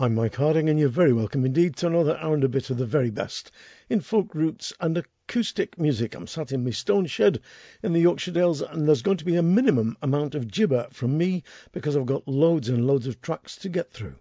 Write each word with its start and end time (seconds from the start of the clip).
I'm 0.00 0.14
Mike 0.14 0.36
Harding, 0.36 0.68
and 0.68 0.78
you're 0.78 0.88
very 0.88 1.12
welcome 1.12 1.44
indeed 1.44 1.74
to 1.78 1.88
another 1.88 2.16
hour 2.18 2.32
and 2.32 2.44
a 2.44 2.48
bit 2.48 2.70
of 2.70 2.78
the 2.78 2.86
very 2.86 3.10
best 3.10 3.50
in 3.88 3.98
folk 3.98 4.32
roots 4.32 4.72
and 4.78 4.96
acoustic 4.96 5.76
music. 5.76 6.14
I'm 6.14 6.28
sat 6.28 6.52
in 6.52 6.62
my 6.62 6.70
stone 6.70 7.06
shed 7.06 7.40
in 7.82 7.94
the 7.94 8.00
Yorkshire 8.00 8.30
Dales, 8.30 8.62
and 8.62 8.86
there's 8.86 9.02
going 9.02 9.16
to 9.16 9.24
be 9.24 9.34
a 9.34 9.42
minimum 9.42 9.96
amount 10.00 10.36
of 10.36 10.52
gibber 10.52 10.86
from 10.92 11.18
me 11.18 11.42
because 11.72 11.96
I've 11.96 12.06
got 12.06 12.28
loads 12.28 12.68
and 12.68 12.86
loads 12.86 13.08
of 13.08 13.20
tracks 13.20 13.56
to 13.56 13.68
get 13.68 13.90
through. 13.90 14.14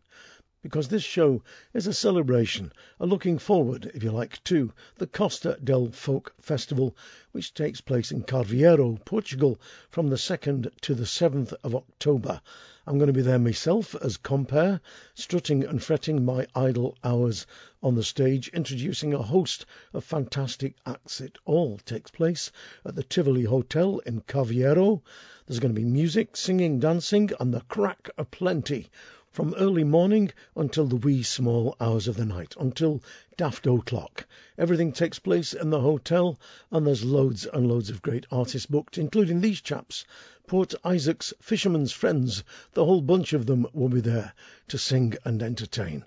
Because 0.68 0.90
this 0.90 1.04
show 1.04 1.44
is 1.74 1.88
a 1.88 1.94
celebration, 1.94 2.74
a 3.00 3.06
looking 3.06 3.38
forward, 3.38 3.90
if 3.96 4.04
you 4.04 4.12
like, 4.12 4.44
to 4.44 4.74
the 4.98 5.08
Costa 5.08 5.58
del 5.64 5.92
Folk 5.92 6.34
Festival, 6.42 6.94
which 7.32 7.54
takes 7.54 7.80
place 7.80 8.12
in 8.12 8.24
Carvoeiro, 8.24 8.98
Portugal, 9.06 9.62
from 9.90 10.10
the 10.10 10.18
2nd 10.18 10.70
to 10.82 10.94
the 10.94 11.06
7th 11.06 11.54
of 11.64 11.74
October. 11.74 12.42
I'm 12.86 12.98
going 12.98 13.08
to 13.08 13.14
be 13.14 13.22
there 13.22 13.40
myself 13.40 13.96
as 13.96 14.18
compere, 14.18 14.82
strutting 15.14 15.64
and 15.64 15.82
fretting 15.82 16.26
my 16.26 16.48
idle 16.54 16.98
hours 17.02 17.48
on 17.82 17.96
the 17.96 18.04
stage, 18.04 18.50
introducing 18.50 19.14
a 19.14 19.22
host 19.22 19.66
of 19.94 20.04
fantastic 20.04 20.76
acts. 20.86 21.22
It 21.22 21.38
all 21.46 21.78
takes 21.78 22.12
place 22.12 22.52
at 22.84 22.96
the 22.96 23.04
Tivoli 23.04 23.44
Hotel 23.44 24.00
in 24.00 24.20
Carvoeiro. 24.20 25.02
There's 25.46 25.62
going 25.62 25.74
to 25.74 25.80
be 25.80 25.88
music, 25.88 26.36
singing, 26.36 26.80
dancing, 26.80 27.32
and 27.40 27.54
the 27.54 27.62
crack 27.62 28.10
aplenty 28.18 28.90
from 29.38 29.54
early 29.60 29.84
morning 29.84 30.32
until 30.56 30.88
the 30.88 30.96
wee 30.96 31.22
small 31.22 31.76
hours 31.80 32.08
of 32.08 32.18
the 32.18 32.26
night, 32.26 32.56
until 32.60 33.04
daft 33.38 33.68
o'clock. 33.68 34.26
Everything 34.58 34.92
takes 34.92 35.20
place 35.20 35.54
in 35.54 35.70
the 35.70 35.80
hotel, 35.80 36.40
and 36.72 36.88
there's 36.88 37.06
loads 37.06 37.46
and 37.46 37.68
loads 37.68 37.92
of 37.92 38.02
great 38.02 38.26
artists 38.32 38.66
booked, 38.66 38.98
including 38.98 39.40
these 39.40 39.62
chaps 39.62 40.06
Port 40.48 40.74
Isaac's 40.84 41.36
Fisherman's 41.40 41.92
Friends. 41.92 42.44
The 42.74 42.84
whole 42.84 43.04
bunch 43.04 43.34
of 43.34 43.46
them 43.46 43.68
will 43.74 43.90
be 43.90 44.02
there 44.02 44.34
to 44.70 44.80
sing 44.80 45.14
and 45.24 45.44
entertain. 45.44 46.04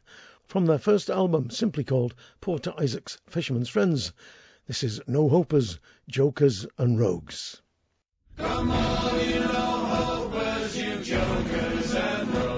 From 0.49 0.67
their 0.67 0.79
first 0.79 1.09
album, 1.09 1.51
simply 1.51 1.85
called 1.85 2.17
Port 2.41 2.67
Isaac's 2.67 3.17
Fisherman's 3.29 3.69
Friends, 3.69 4.13
this 4.67 4.83
is 4.83 5.01
No 5.07 5.29
Hopers, 5.29 5.79
Jokers 6.09 6.67
and 6.79 6.99
Rogues. 6.99 7.63
Come 8.39 8.73
on, 8.73 9.29
you 9.29 9.39
no 9.39 9.47
hopers, 9.47 10.77
you 10.77 10.97
jokers 11.05 11.95
and 11.95 12.35
rogues. 12.35 12.50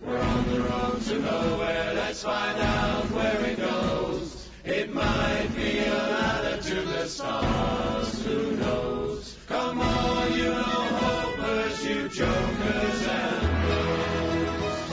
We're 0.00 0.18
on 0.18 0.48
the 0.48 0.60
road 0.60 1.02
to 1.02 1.18
nowhere, 1.18 1.92
let's 1.94 2.22
find 2.22 2.58
out 2.60 3.10
where 3.10 3.44
it 3.46 3.56
goes. 3.58 4.48
It 4.64 4.94
might 4.94 5.48
be 5.56 5.78
a 5.80 5.92
ladder 5.92 6.62
to 6.62 6.74
the 6.82 7.06
stars, 7.06 8.24
who 8.24 8.52
knows? 8.52 9.36
Come 9.48 9.80
on, 9.80 10.32
you 10.34 10.44
no 10.44 10.62
hopers, 10.62 11.84
you 11.84 12.08
jokers 12.08 13.06
and 13.08 13.64
rogues. 13.68 14.90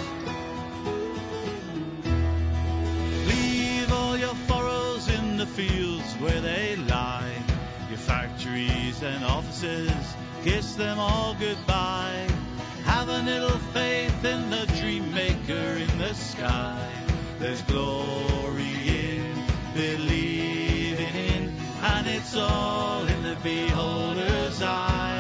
Leave 3.28 3.92
all 3.92 4.18
your 4.18 4.36
furrows 4.48 5.08
in 5.10 5.38
the 5.38 5.46
fields 5.46 6.14
where 6.16 6.42
they 6.42 6.78
lie. 6.78 7.44
Your 7.90 8.00
factories 8.00 9.04
and 9.04 9.24
offices, 9.24 9.92
kiss 10.44 10.74
them 10.76 10.98
all 10.98 11.36
goodbye. 11.40 12.35
Have 12.96 13.10
a 13.10 13.22
little 13.24 13.58
faith 13.74 14.24
in 14.24 14.50
the 14.50 14.66
dream 14.80 15.14
maker 15.14 15.68
in 15.84 15.98
the 15.98 16.14
sky. 16.14 16.80
There's 17.40 17.62
glory 17.64 18.72
in 18.88 19.34
believing, 19.74 21.14
in, 21.14 21.54
and 21.84 22.08
it's 22.08 22.38
all 22.38 23.06
in 23.06 23.22
the 23.22 23.36
beholder's 23.44 24.62
eye. 24.62 25.15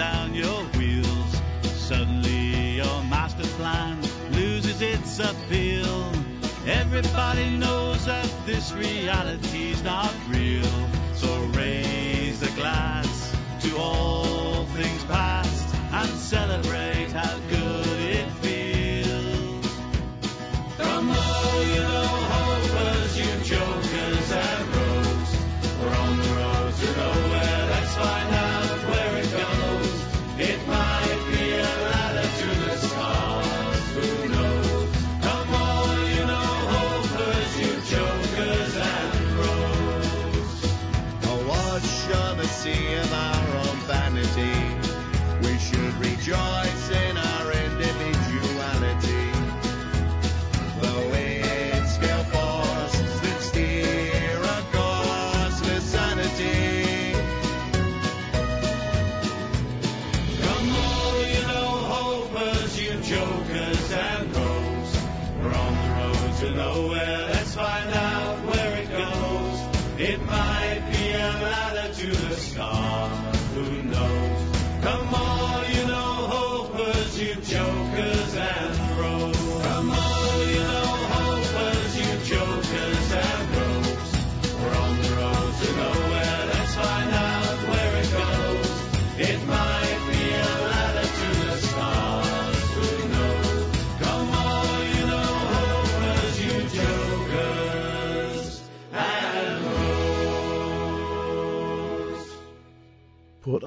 Down 0.00 0.32
your 0.32 0.62
wheels. 0.78 1.42
Suddenly 1.62 2.76
your 2.76 3.02
master 3.04 3.46
plan 3.58 4.00
loses 4.30 4.80
its 4.80 5.18
appeal. 5.18 6.10
Everybody 6.66 7.50
knows 7.58 8.06
that 8.06 8.30
this 8.46 8.72
reality's 8.72 9.82
not 9.82 10.10
real. 10.30 10.72
So 11.12 11.28
raise 11.52 12.40
a 12.42 12.50
glass 12.56 13.36
to 13.60 13.76
all 13.76 14.64
things 14.76 15.04
past 15.04 15.74
and 15.92 16.08
celebrate 16.08 17.12
how 17.12 17.38
good 17.50 17.69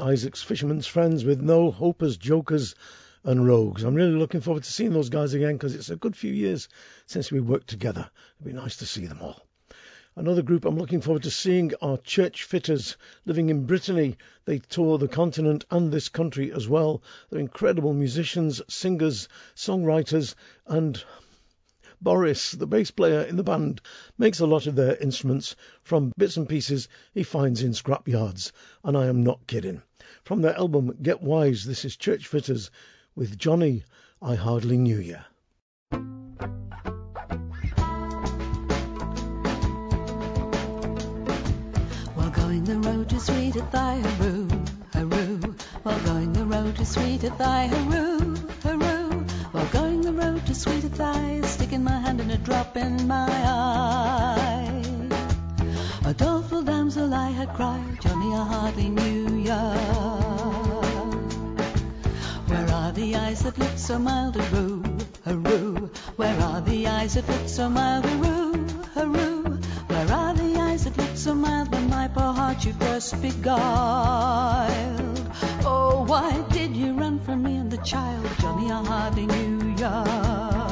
Isaac's 0.04 0.44
Fisherman's 0.44 0.86
Friends 0.86 1.24
with 1.24 1.40
no 1.40 1.72
hopers, 1.72 2.18
jokers, 2.18 2.76
and 3.24 3.48
rogues. 3.48 3.84
I'm 3.84 3.96
really 3.96 4.18
looking 4.18 4.42
forward 4.42 4.64
to 4.64 4.72
seeing 4.72 4.92
those 4.92 5.08
guys 5.08 5.34
again 5.34 5.54
because 5.54 5.76
it's 5.76 5.90
a 5.92 5.96
good 5.96 6.18
few 6.18 6.34
years 6.34 6.68
since 7.06 7.32
we 7.32 7.40
worked 7.40 7.70
together. 7.70 8.10
It'd 8.36 8.54
be 8.54 8.60
nice 8.60 8.76
to 8.78 8.86
see 8.86 9.06
them 9.06 9.22
all. 9.22 9.48
Another 10.18 10.42
group 10.42 10.66
I'm 10.66 10.78
looking 10.78 11.00
forward 11.00 11.24
to 11.24 11.32
seeing 11.32 11.72
are 11.82 11.98
Churchfitters 11.98 12.98
living 13.26 13.50
in 13.50 13.66
Brittany. 13.66 14.18
They 14.44 14.60
tour 14.60 14.98
the 14.98 15.08
continent 15.08 15.64
and 15.72 15.90
this 15.90 16.10
country 16.10 16.52
as 16.52 16.68
well. 16.68 17.02
They're 17.30 17.40
incredible 17.40 17.94
musicians, 17.94 18.62
singers, 18.68 19.30
songwriters, 19.56 20.36
and 20.68 21.02
Boris, 22.02 22.52
the 22.52 22.68
bass 22.68 22.92
player 22.92 23.22
in 23.22 23.38
the 23.38 23.44
band, 23.44 23.80
makes 24.18 24.42
a 24.42 24.46
lot 24.46 24.68
of 24.68 24.76
their 24.76 24.98
instruments 24.98 25.56
from 25.82 26.12
bits 26.18 26.36
and 26.36 26.50
pieces 26.50 26.90
he 27.14 27.24
finds 27.24 27.64
in 27.64 27.72
scrapyards, 27.72 28.52
and 28.84 28.98
I 28.98 29.06
am 29.06 29.24
not 29.24 29.48
kidding. 29.48 29.82
From 30.24 30.42
their 30.42 30.56
album 30.56 30.98
Get 31.02 31.22
Wise, 31.22 31.66
this 31.66 31.86
is 31.86 31.98
Churchfitters 31.98 32.70
with 33.16 33.38
Johnny, 33.38 33.84
I 34.22 34.36
Hardly 34.36 34.78
Knew 34.78 35.00
Ya. 35.00 35.20
While 42.16 42.32
going 42.32 42.64
the 42.64 42.78
road 42.78 43.10
to 43.10 43.20
sweet 43.20 43.56
at 43.56 43.72
thy 43.72 43.96
haru, 43.96 44.48
haru. 44.94 45.38
While 45.84 46.00
going 46.06 46.34
the 46.34 46.46
road 46.46 46.76
to 46.78 46.86
sweet 46.86 47.24
at 47.24 47.38
thy 47.38 47.66
haru, 47.68 48.36
haru. 48.64 49.24
While 49.52 49.68
going 49.68 50.02
the 50.02 50.14
road 50.14 50.46
to 50.48 50.56
sweeter 50.56 50.90
thighs, 50.90 51.46
sticking 51.48 51.84
my 51.84 52.00
hand 52.00 52.20
in 52.22 52.32
a 52.32 52.38
drop 52.38 52.76
in 52.76 53.08
my 53.08 53.30
eye. 53.30 54.63
A 56.06 56.14
doleful 56.14 56.62
damsel 56.62 57.14
I 57.14 57.30
had 57.30 57.54
cried, 57.54 58.02
Johnny, 58.02 58.36
I 58.36 58.44
hardly 58.44 58.90
knew 58.90 59.38
ya. 59.38 59.74
Where 62.48 62.70
are 62.72 62.92
the 62.92 63.16
eyes 63.16 63.44
that 63.44 63.58
looked 63.58 63.80
so 63.80 63.98
mild, 64.00 64.36
Haru, 64.36 64.84
Haru? 65.24 65.90
Where 66.18 66.40
are 66.42 66.60
the 66.60 66.88
eyes 66.88 67.14
that 67.14 67.26
looked 67.30 67.50
so 67.50 67.70
mild, 67.70 68.06
Haru, 68.06 68.68
Haru? 68.94 69.44
Where 69.88 70.12
are 70.12 70.34
the 70.34 70.60
eyes 70.60 70.84
that 70.84 70.98
looked 70.98 71.18
so 71.18 71.34
mild 71.34 71.72
when 71.72 71.90
my 71.90 72.10
poor 72.10 72.34
heart 72.34 72.66
you 72.66 72.74
first 72.74 73.22
beguiled? 73.22 73.62
Oh, 75.64 76.04
why 76.06 76.44
did 76.52 76.76
you 76.76 76.94
run 76.94 77.20
from 77.22 77.44
me 77.44 77.56
and 77.56 77.72
the 77.72 77.78
child, 77.78 78.28
Johnny? 78.40 78.70
I 78.70 78.84
hardly 78.84 79.26
knew 79.26 79.76
ya. 79.78 80.63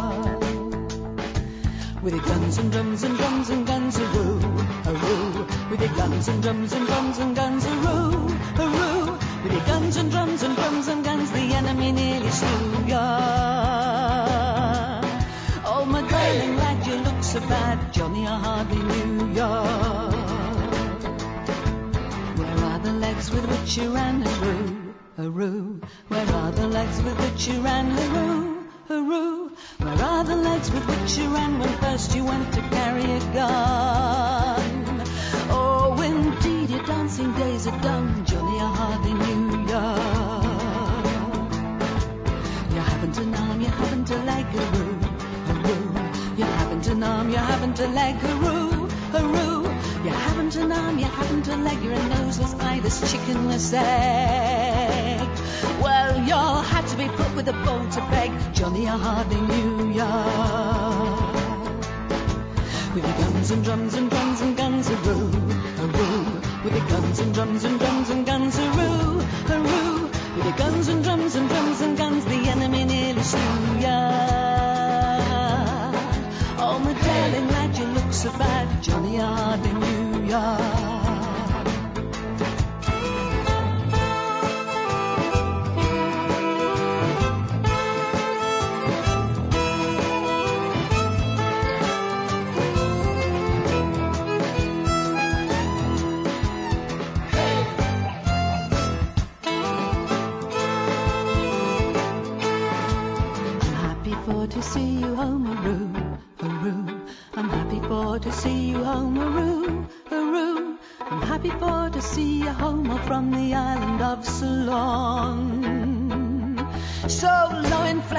With 2.02 2.16
your 2.16 2.24
guns 2.24 2.58
and 2.58 2.72
drums 2.72 3.04
and 3.04 3.16
drums 3.16 3.50
and 3.52 3.68
guns, 3.68 3.96
hurroo, 3.96 4.40
hurroo. 4.86 5.70
With 5.70 5.82
your 5.82 5.96
guns 5.96 6.28
and 6.30 6.42
drums 6.42 6.74
and 6.74 6.88
drums 6.88 7.20
and 7.20 7.36
guns, 7.36 7.64
hurroo, 7.64 8.28
hurroo. 8.58 9.44
With 9.44 9.54
your 9.54 9.66
guns 9.66 9.98
and 9.98 10.10
drums 10.10 10.42
and 10.42 10.56
drums 10.56 10.88
and 10.88 11.04
guns, 11.06 11.32
the 11.32 11.54
enemy 11.54 11.92
nearly 11.92 12.30
slew 12.32 12.86
ya. 12.88 13.04
Oh, 15.64 15.86
my 15.86 16.02
darling 16.10 16.56
lad, 16.58 16.88
you 16.88 16.96
look 16.96 17.24
so 17.24 17.40
bad, 17.42 17.94
Johnny, 17.94 18.26
I 18.26 18.40
hardly 18.40 18.82
knew 18.82 19.34
ya. 19.36 19.64
Where 22.36 22.66
are 22.66 22.80
the 22.80 22.94
legs 22.94 23.30
with 23.30 23.46
which 23.48 23.78
you 23.78 23.94
ran, 23.94 24.24
hurroo, 24.24 24.94
hurroo? 25.20 25.84
Where 26.08 26.34
are 26.34 26.52
the 26.52 26.68
legs 26.68 27.00
with 27.04 27.20
which 27.20 27.48
you 27.48 27.62
ran, 27.62 27.92
hurroo, 27.92 28.61
hurroo? 28.92 29.50
Where 29.78 30.04
are 30.04 30.24
the 30.26 30.36
legs 30.36 30.70
with 30.70 30.86
which 30.92 31.18
you 31.18 31.34
ran 31.34 31.60
when 31.60 31.74
first 31.84 32.14
you 32.14 32.26
went 32.26 32.54
to 32.56 32.62
carry 32.78 33.08
a 33.20 33.20
gun? 33.38 35.04
Oh, 35.50 35.96
indeed, 36.12 36.70
your 36.70 36.84
dancing 36.86 37.32
days 37.34 37.68
are 37.68 37.80
done, 37.80 38.26
Johnny, 38.26 38.58
I 38.60 38.70
hardly 38.80 39.14
knew 39.22 39.44
ya. 39.72 39.84
You 42.74 42.82
haven't 42.92 43.18
an 43.24 43.62
you 43.62 43.72
haven't 43.80 44.10
a 44.12 44.18
leg, 44.30 44.46
hurroo, 44.56 44.94
hurroo. 45.48 46.38
You 46.38 46.46
haven't 46.58 46.88
an 46.88 47.04
arm, 47.04 47.30
you 47.30 47.38
haven't 47.38 47.80
a 47.80 47.88
leg, 47.88 48.16
hurroo, 48.16 48.90
hurroo. 49.14 49.71
You 50.04 50.10
haven't 50.10 50.56
an 50.56 50.72
arm, 50.72 50.98
you 50.98 51.06
haven't 51.06 51.48
a 51.48 51.56
leg, 51.58 51.84
you're 51.84 51.94
a 51.94 52.10
noseless, 52.10 52.56
eyeless, 52.56 53.00
chickenless 53.12 53.72
egg. 53.72 55.30
Well, 55.80 56.18
you'll 56.28 56.62
have 56.74 56.90
to 56.90 56.98
be 56.98 57.08
put 57.08 57.36
with 57.36 57.48
a 57.50 57.54
bone 57.54 57.88
to 57.92 58.02
beg, 58.10 58.32
Johnny, 58.52 58.88
I 58.88 58.98
hardly 58.98 59.42
knew 59.42 59.92
ya. 59.92 61.52
With 62.96 63.06
your 63.06 63.18
guns 63.18 63.52
and 63.52 63.64
drums 63.64 63.94
and 63.94 64.10
drums 64.10 64.42
and 64.42 64.58
guns, 64.58 64.90
hurroo, 64.90 65.30
hurroo. 65.78 66.64
With 66.64 66.76
your 66.76 66.88
guns 66.90 67.20
and 67.20 67.34
drums 67.36 67.64
and 67.64 67.80
drums 67.80 68.10
and 68.10 68.26
guns, 68.26 68.58
hurroo, 68.58 69.22
hurroo. 69.50 70.10
With 70.36 70.46
your 70.46 70.58
guns 70.58 70.88
and 70.88 71.04
drums 71.04 71.36
and 71.36 71.48
drums 71.48 71.82
and 71.82 71.96
guns, 71.96 72.26
the 72.26 72.50
enemy 72.50 72.86
nearly 72.86 73.22
slew 73.22 73.78
ya. 73.80 73.98
Oh, 76.58 76.80
my 76.84 76.94
darling 76.94 77.48
lad, 77.50 77.78
you 77.78 77.86
look 77.86 78.12
so 78.12 78.32
bad, 78.32 78.82
Johnny, 78.82 79.20
I 79.20 79.58
hardly 80.32 80.91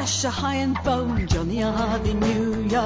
flesh, 0.02 0.16
so 0.22 0.30
high 0.30 0.56
in 0.56 0.74
bone, 0.84 1.26
Johnny, 1.28 1.62
I 1.62 1.70
hardly 1.70 2.14
knew 2.14 2.62
ya. 2.74 2.84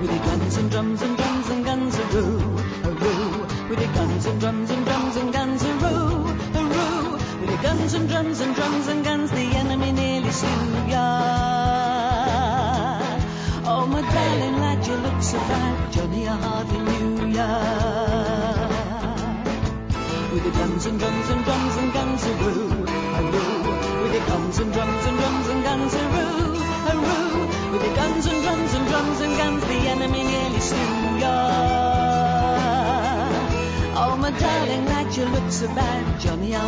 With 0.00 0.10
your 0.10 0.24
guns 0.28 0.56
and 0.58 0.70
drums 0.70 1.02
and 1.02 1.16
drums 1.16 1.48
and 1.50 1.64
guns, 1.64 1.96
Haru, 1.96 2.56
Haru. 2.84 3.46
With 3.68 3.80
your 3.80 3.92
guns 3.94 4.26
and 4.26 4.40
drums 4.40 4.70
and 4.70 4.84
drums 4.84 5.16
and 5.16 5.32
guns, 5.32 5.62
Haru, 5.62 5.96
Haru. 6.56 7.12
With 7.40 7.50
your 7.50 7.62
guns 7.62 7.94
and 7.94 8.08
drums 8.08 8.40
and 8.40 8.54
drums 8.54 8.88
and 8.88 9.04
guns, 9.04 9.30
the 9.30 9.46
enemy 9.62 9.92
nearly 9.92 10.30
slew 10.30 10.86
ya. 10.94 11.06
Oh, 13.64 13.86
my 13.86 14.02
darling 14.02 14.58
lad, 14.60 14.86
you 14.86 14.96
look 14.96 15.22
so 15.22 15.38
bad, 15.38 15.92
Johnny, 15.92 16.28
I 16.28 16.36
hardly 16.36 16.80
knew 16.88 17.26
ya. 17.38 17.48
With 20.32 20.44
your 20.44 20.54
guns 20.60 20.84
and 20.84 20.98
drums 21.00 21.28
and 21.30 21.44
drums 21.44 21.76
and 21.76 21.92
guns, 21.94 22.75
hurroo. 23.34 24.02
With 24.02 24.14
your 24.14 24.26
guns 24.26 24.58
and 24.58 24.72
drums 24.72 25.06
and 25.06 25.16
drums 25.18 25.48
and 25.48 25.62
guns, 25.64 25.92
hurroo, 25.94 26.56
hurroo. 26.86 27.72
With 27.72 27.82
your 27.84 27.94
guns 27.94 28.26
and 28.26 28.42
drums 28.42 28.74
and 28.74 28.86
drums 28.88 29.20
and 29.20 29.36
guns, 29.36 29.62
the 29.64 29.78
enemy 29.94 30.22
nearly 30.24 30.60
slew 30.60 31.18
ya. 31.22 31.34
Oh, 33.98 34.16
my 34.16 34.30
darling 34.30 34.84
lad, 34.86 35.16
you 35.16 35.24
look 35.24 35.50
so 35.50 35.66
bad, 35.68 36.20
Johnny, 36.20 36.52
ya. 36.52 36.62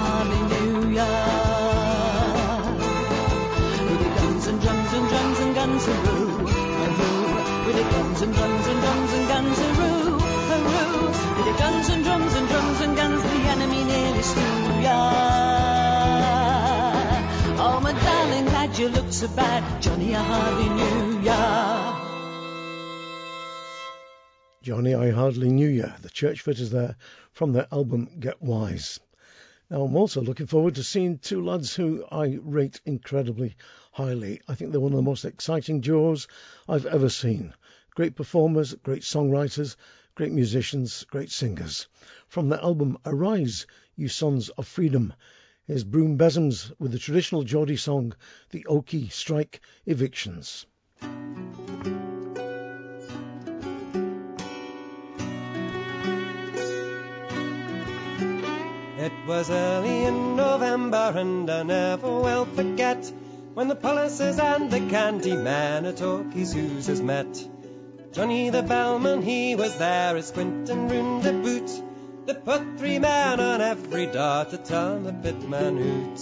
With 3.88 4.00
your 4.04 4.14
guns 4.16 4.46
and 4.46 4.60
drums 4.60 4.92
and 4.92 5.08
drums 5.08 5.38
and 5.40 5.54
guns, 5.54 5.86
hurroo, 5.86 6.46
hurroo. 6.80 7.66
With 7.66 7.76
your 7.76 7.90
guns 7.90 8.20
and 8.22 8.32
drums 8.34 8.66
and 8.66 8.80
drums 8.80 9.12
and 9.12 9.28
guns, 9.28 9.58
hurroo, 9.58 10.18
hurroo. 10.50 11.08
With 11.36 11.46
your 11.46 11.58
guns 11.58 11.88
and 11.90 12.04
drums 12.04 12.34
and 12.34 12.48
drums 12.48 12.80
and 12.80 12.96
guns, 12.96 13.22
the 13.22 13.40
enemy 13.54 13.84
nearly 13.84 14.22
slew 14.22 14.80
ya. 14.82 15.47
So 19.10 19.26
bad, 19.28 19.82
Johnny, 19.82 20.14
I 20.14 20.22
hardly 20.22 20.68
knew 20.68 21.20
ya. 21.24 21.98
Johnny, 24.62 24.94
I 24.94 25.10
hardly 25.10 25.48
knew 25.48 25.66
you. 25.66 25.90
The 26.02 26.10
Churchfitters 26.10 26.70
there 26.70 26.94
from 27.32 27.52
their 27.52 27.66
album 27.72 28.10
Get 28.20 28.42
Wise. 28.42 29.00
Now, 29.70 29.82
I'm 29.82 29.96
also 29.96 30.20
looking 30.20 30.46
forward 30.46 30.74
to 30.74 30.82
seeing 30.84 31.18
two 31.18 31.42
lads 31.42 31.74
who 31.74 32.04
I 32.12 32.38
rate 32.42 32.82
incredibly 32.84 33.56
highly. 33.92 34.42
I 34.46 34.54
think 34.54 34.72
they're 34.72 34.80
one 34.80 34.92
of 34.92 34.96
the 34.96 35.02
most 35.02 35.24
exciting 35.24 35.80
duos 35.80 36.28
I've 36.68 36.86
ever 36.86 37.08
seen. 37.08 37.54
Great 37.94 38.14
performers, 38.14 38.74
great 38.74 39.02
songwriters, 39.02 39.76
great 40.16 40.32
musicians, 40.32 41.04
great 41.04 41.30
singers. 41.30 41.88
From 42.28 42.50
their 42.50 42.62
album 42.62 42.98
Arise, 43.06 43.66
You 43.96 44.08
Sons 44.08 44.50
of 44.50 44.66
Freedom, 44.66 45.14
here's 45.68 45.84
Broom 45.84 46.16
Bezzums 46.16 46.72
with 46.78 46.92
the 46.92 46.98
traditional 46.98 47.42
Geordie 47.42 47.76
song, 47.76 48.14
The 48.50 48.64
Oakey 48.66 49.10
Strike 49.10 49.60
Evictions. 49.84 50.64
It 58.98 59.12
was 59.26 59.50
early 59.50 60.04
in 60.04 60.36
November, 60.36 61.12
and 61.14 61.50
I 61.50 61.62
never 61.62 62.20
will 62.20 62.46
forget 62.46 63.12
when 63.52 63.68
the 63.68 63.76
policies 63.76 64.38
and 64.38 64.70
the 64.70 64.80
candy 64.80 65.36
man 65.36 65.84
at 65.84 66.00
Oakey's 66.00 66.54
Hoosers 66.54 67.02
met. 67.02 67.46
Johnny 68.12 68.48
the 68.48 68.62
bellman, 68.62 69.20
he 69.20 69.54
was 69.54 69.76
there, 69.76 70.16
as 70.16 70.30
Quinton 70.30 70.88
ruined 70.88 71.22
the 71.22 71.34
boot. 71.34 71.70
They 72.28 72.34
put 72.34 72.78
three 72.78 72.98
men 72.98 73.40
on 73.40 73.62
every 73.62 74.04
door 74.04 74.44
to 74.44 74.58
turn 74.58 75.04
the 75.04 75.14
pitman 75.14 75.78
out. 75.78 76.20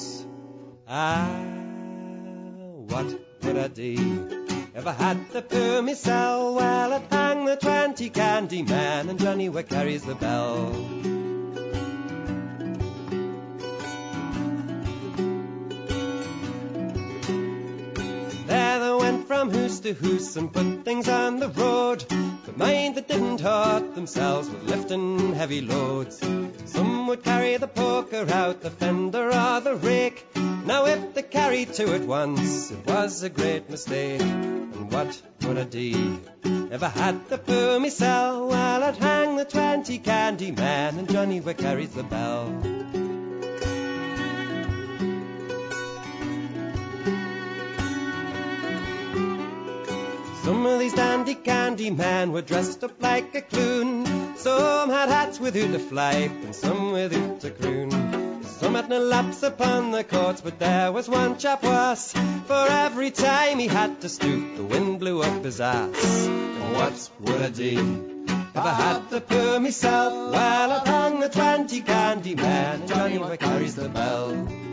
Ah, 0.86 1.26
what 2.94 3.06
would 3.42 3.56
I 3.56 3.66
do? 3.66 4.46
If 4.72 4.86
I 4.86 4.92
had 4.92 5.32
to 5.32 5.42
poo 5.42 5.82
myself, 5.82 6.54
well, 6.54 6.92
I'd 6.92 7.02
hang 7.10 7.44
the 7.44 7.56
twenty 7.56 8.10
candy 8.10 8.62
man 8.62 9.08
and 9.08 9.18
Johnny 9.18 9.48
where 9.48 9.64
carries 9.64 10.04
the 10.04 10.14
bell. 10.14 10.70
There 18.46 18.78
they 18.78 18.92
went 18.92 19.26
from 19.26 19.50
hoose 19.50 19.80
to 19.80 19.92
hoose 19.92 20.36
and 20.36 20.52
put 20.52 20.84
things 20.84 21.08
on 21.08 21.40
the 21.40 21.48
road. 21.48 22.04
The 22.46 22.52
mind 22.56 22.94
that 22.94 23.08
didn't 23.08 23.40
hurt 23.40 23.96
themselves 23.96 24.48
with 24.48 24.62
lifting 24.62 25.34
heavy 25.34 25.62
loads. 25.62 26.20
Some 26.66 27.08
would 27.08 27.24
carry 27.24 27.56
the 27.56 27.66
poker 27.66 28.24
out 28.30 28.60
the 28.60 28.70
fender 28.70 29.32
or 29.32 29.60
the 29.60 29.74
rake. 29.74 30.24
Now 30.64 30.86
if 30.86 31.12
they 31.12 31.22
carried 31.22 31.74
two 31.74 31.92
at 31.92 32.02
once, 32.02 32.70
it 32.70 32.86
was 32.86 33.24
a 33.24 33.30
great 33.30 33.68
mistake. 33.68 34.20
And 34.20 34.92
what 34.92 35.20
would 35.42 35.58
I 35.58 35.64
do? 35.64 36.20
If 36.44 36.84
I 36.84 36.88
had 36.88 37.28
the 37.28 37.38
poor 37.38 37.80
myself, 37.80 38.48
well, 38.48 38.84
I'd 38.84 38.96
hang 38.96 39.34
the 39.34 39.44
twenty 39.44 39.98
candy 39.98 40.52
man, 40.52 41.00
and 41.00 41.10
Johnny 41.10 41.40
where 41.40 41.54
carries 41.54 41.94
the 41.94 42.04
bell. 42.04 43.15
Some 50.46 50.64
of 50.64 50.78
these 50.78 50.92
dandy 50.92 51.34
candy 51.34 51.90
men 51.90 52.30
were 52.30 52.40
dressed 52.40 52.84
up 52.84 53.02
like 53.02 53.34
a 53.34 53.40
clown. 53.40 54.36
Some 54.36 54.90
had 54.90 55.08
hats 55.08 55.40
with 55.40 55.56
without 55.56 55.74
a 55.74 55.78
flape, 55.80 56.30
and 56.30 56.54
some 56.54 56.92
with 56.92 57.12
without 57.12 57.42
a 57.42 57.50
croon. 57.50 57.90
Some 58.44 58.76
had 58.76 58.88
no 58.88 59.00
laps 59.00 59.42
upon 59.42 59.90
the 59.90 60.04
courts, 60.04 60.42
but 60.42 60.60
there 60.60 60.92
was 60.92 61.08
one 61.08 61.36
chap 61.36 61.64
worse. 61.64 62.12
For 62.46 62.66
every 62.70 63.10
time 63.10 63.58
he 63.58 63.66
had 63.66 64.00
to 64.02 64.08
stoop, 64.08 64.54
the 64.54 64.62
wind 64.62 65.00
blew 65.00 65.20
up 65.20 65.42
his 65.42 65.60
ass. 65.60 66.26
And 66.28 66.74
what 66.76 67.10
would 67.22 67.42
I 67.42 67.50
do? 67.50 68.24
If 68.28 68.56
I 68.56 68.72
had 68.72 69.10
the 69.10 69.22
poor 69.22 69.58
myself, 69.58 70.12
well, 70.32 70.70
I'd 70.70 70.86
hang 70.86 71.18
the 71.18 71.28
twenty 71.28 71.80
candy 71.80 72.36
men, 72.36 72.82
and 72.82 72.88
Johnny 72.88 73.36
carries 73.36 73.74
the 73.74 73.88
bell. 73.88 74.65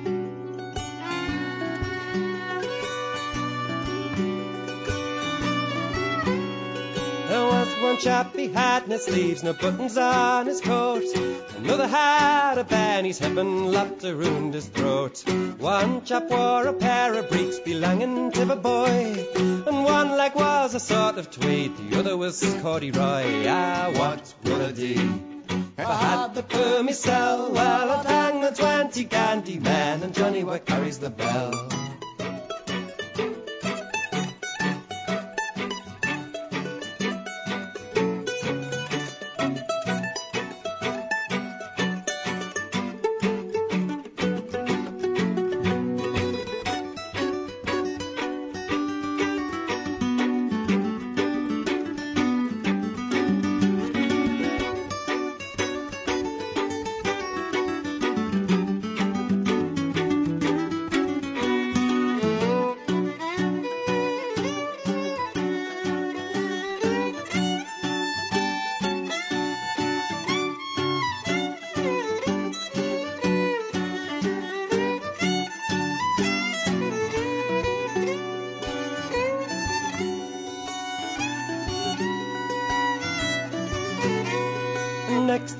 There 7.34 7.46
was 7.46 7.68
one 7.82 7.98
chap, 7.98 8.36
he 8.36 8.48
had 8.48 8.88
no 8.88 8.98
sleeves, 8.98 9.42
no 9.42 9.54
buttons 9.54 9.98
on 9.98 10.46
his 10.46 10.62
coat. 10.62 11.04
Another 11.58 11.88
had 11.88 12.60
a 12.60 12.64
Benny's 12.64 13.18
hip 13.18 13.36
and 13.38 13.72
lapped 13.72 14.04
around 14.04 14.54
his 14.54 14.68
throat. 14.68 15.24
One 15.58 16.06
chap 16.06 16.30
wore 16.30 16.68
a 16.68 16.74
pair 16.74 17.16
of 17.16 17.30
breeks 17.30 17.58
belonging 17.58 18.32
to 18.34 18.46
the 18.46 18.56
boy. 18.56 19.26
And 19.36 19.84
one 19.84 20.12
leg 20.12 20.36
was 20.36 20.76
a 20.76 20.80
sort 20.80 21.18
of 21.18 21.32
tweed, 21.32 21.76
the 21.76 21.98
other 21.98 22.16
was 22.16 22.40
corduroy. 22.62 23.48
Ah, 23.48 23.92
what 23.96 24.32
would 24.44 24.62
I 24.62 24.72
do? 24.72 24.94
If 25.76 25.88
I 25.88 25.96
had 25.96 26.36
the 26.36 26.84
myself, 26.84 27.50
well, 27.50 27.92
I'd 27.94 28.06
hang 28.06 28.42
the 28.42 28.52
twenty 28.52 29.06
candy 29.06 29.58
men, 29.58 30.04
and 30.04 30.14
Johnny 30.14 30.44
what 30.44 30.68
carries 30.68 31.00
the 31.00 31.10
bell. 31.10 31.83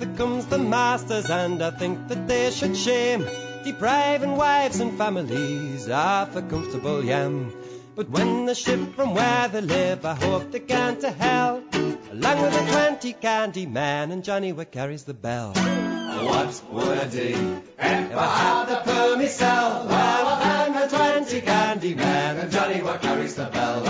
There 0.04 0.16
comes 0.18 0.46
the 0.48 0.58
masters, 0.58 1.30
and 1.30 1.64
I 1.64 1.72
think 1.72 2.08
that 2.10 2.28
they 2.28 2.52
should 2.52 2.76
shame 2.76 3.26
depriving 3.64 4.36
wives 4.36 4.80
and 4.82 4.98
families 4.98 5.88
of 5.88 6.36
a 6.36 6.42
comfortable 6.42 7.04
yam. 7.04 7.54
But 7.96 8.10
when 8.10 8.46
they 8.46 8.54
ship 8.54 8.96
from 8.96 9.14
where 9.14 9.48
they 9.48 9.62
live, 9.62 10.06
I 10.06 10.16
hope 10.16 10.52
they 10.52 10.60
can 10.60 11.00
to 11.02 11.10
hell, 11.12 11.64
along 12.12 12.42
with 12.42 12.54
the 12.54 12.72
twenty 12.72 13.14
candy 13.14 13.66
man 13.66 14.12
and 14.12 14.24
Johnny 14.24 14.52
what 14.52 14.72
carries 14.72 15.04
the 15.04 15.14
bell. 15.14 15.54
What 15.54 16.64
would 16.72 16.98
I 16.98 17.08
do 17.08 17.62
if 17.80 18.18
I 18.18 18.28
had 18.44 18.66
the 18.66 18.80
poor 18.84 19.18
myself? 19.18 19.88
Well, 19.88 20.28
I'd 20.28 20.44
hang 20.44 20.74
the 20.74 20.98
twenty 20.98 21.42
candy 21.42 21.94
man 21.96 22.38
and 22.38 22.52
Johnny 22.52 22.82
what 22.82 23.02
carries 23.02 23.36
the 23.36 23.46
bell. 23.46 23.82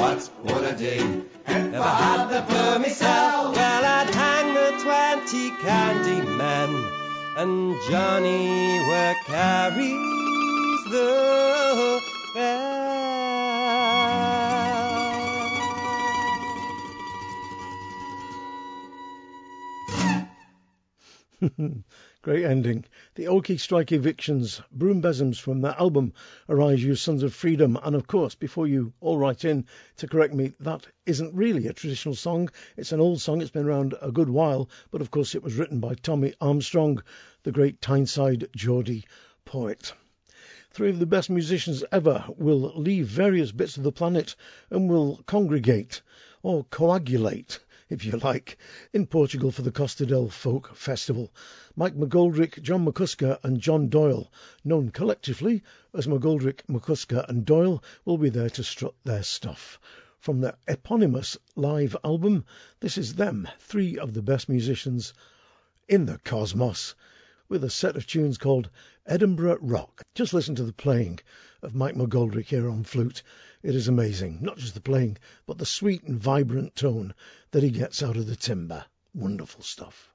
What 0.00 0.30
would 0.44 0.64
I 0.64 0.72
do 0.72 1.26
if 1.46 1.80
I 1.80 1.94
had 2.02 2.28
the 2.28 2.42
poor 2.42 2.78
myself? 2.78 3.56
Well, 3.56 3.84
I'd 3.84 4.14
hang 4.14 4.53
the 5.34 5.50
twenty 5.50 5.62
candy 5.62 6.20
men 6.38 6.70
and 7.36 7.74
Johnny 7.90 8.78
where 8.86 9.14
carries 9.26 10.84
the 10.92 12.00
bell. 12.34 12.74
Great 22.22 22.44
ending. 22.44 22.84
The 23.16 23.28
Oakey 23.28 23.58
Strike 23.58 23.92
Evictions, 23.92 24.60
Broom 24.72 25.00
Bezzums 25.00 25.38
from 25.38 25.60
their 25.60 25.78
album 25.78 26.14
Arise 26.48 26.82
You 26.82 26.96
Sons 26.96 27.22
of 27.22 27.32
Freedom. 27.32 27.78
And 27.80 27.94
of 27.94 28.08
course, 28.08 28.34
before 28.34 28.66
you 28.66 28.92
all 29.00 29.18
write 29.18 29.44
in 29.44 29.66
to 29.98 30.08
correct 30.08 30.34
me, 30.34 30.52
that 30.58 30.88
isn't 31.06 31.32
really 31.32 31.68
a 31.68 31.72
traditional 31.72 32.16
song. 32.16 32.50
It's 32.76 32.90
an 32.90 32.98
old 32.98 33.20
song. 33.20 33.40
It's 33.40 33.52
been 33.52 33.66
around 33.66 33.94
a 34.02 34.10
good 34.10 34.28
while. 34.28 34.68
But 34.90 35.00
of 35.00 35.12
course, 35.12 35.36
it 35.36 35.44
was 35.44 35.54
written 35.54 35.78
by 35.78 35.94
Tommy 35.94 36.34
Armstrong, 36.40 37.04
the 37.44 37.52
great 37.52 37.80
Tyneside 37.80 38.48
Geordie 38.56 39.04
poet. 39.44 39.92
Three 40.72 40.90
of 40.90 40.98
the 40.98 41.06
best 41.06 41.30
musicians 41.30 41.84
ever 41.92 42.24
will 42.36 42.72
leave 42.74 43.06
various 43.06 43.52
bits 43.52 43.76
of 43.76 43.84
the 43.84 43.92
planet 43.92 44.34
and 44.70 44.90
will 44.90 45.20
congregate 45.26 46.02
or 46.42 46.64
coagulate 46.64 47.60
if 47.90 48.04
you 48.04 48.12
like, 48.12 48.56
in 48.92 49.06
Portugal 49.06 49.50
for 49.50 49.60
the 49.60 49.70
Costa 49.70 50.06
del 50.06 50.28
Folk 50.28 50.74
Festival. 50.74 51.30
Mike 51.76 51.94
McGoldrick, 51.94 52.62
John 52.62 52.86
McCusker, 52.86 53.38
and 53.44 53.60
John 53.60 53.88
Doyle, 53.88 54.32
known 54.64 54.88
collectively 54.88 55.62
as 55.92 56.06
McGoldrick, 56.06 56.62
McCusker, 56.66 57.28
and 57.28 57.44
Doyle, 57.44 57.84
will 58.04 58.16
be 58.16 58.30
there 58.30 58.48
to 58.50 58.64
strut 58.64 58.94
their 59.04 59.22
stuff. 59.22 59.78
From 60.18 60.40
their 60.40 60.56
eponymous 60.66 61.36
live 61.56 61.94
album, 62.02 62.46
this 62.80 62.96
is 62.96 63.16
them, 63.16 63.46
three 63.58 63.98
of 63.98 64.14
the 64.14 64.22
best 64.22 64.48
musicians 64.48 65.12
in 65.86 66.06
the 66.06 66.18
cosmos, 66.24 66.94
with 67.50 67.62
a 67.62 67.68
set 67.68 67.96
of 67.96 68.06
tunes 68.06 68.38
called 68.38 68.70
Edinburgh 69.04 69.58
Rock. 69.60 70.02
Just 70.14 70.32
listen 70.32 70.54
to 70.54 70.64
the 70.64 70.72
playing 70.72 71.20
of 71.60 71.74
Mike 71.74 71.94
McGoldrick 71.94 72.46
here 72.46 72.70
on 72.70 72.84
flute. 72.84 73.22
It 73.64 73.74
is 73.74 73.88
amazing, 73.88 74.40
not 74.42 74.58
just 74.58 74.74
the 74.74 74.80
playing, 74.82 75.16
but 75.46 75.56
the 75.56 75.64
sweet 75.64 76.02
and 76.02 76.20
vibrant 76.20 76.76
tone 76.76 77.14
that 77.52 77.62
he 77.62 77.70
gets 77.70 78.02
out 78.02 78.18
of 78.18 78.26
the 78.26 78.36
timber. 78.36 78.84
Wonderful 79.14 79.62
stuff. 79.62 80.12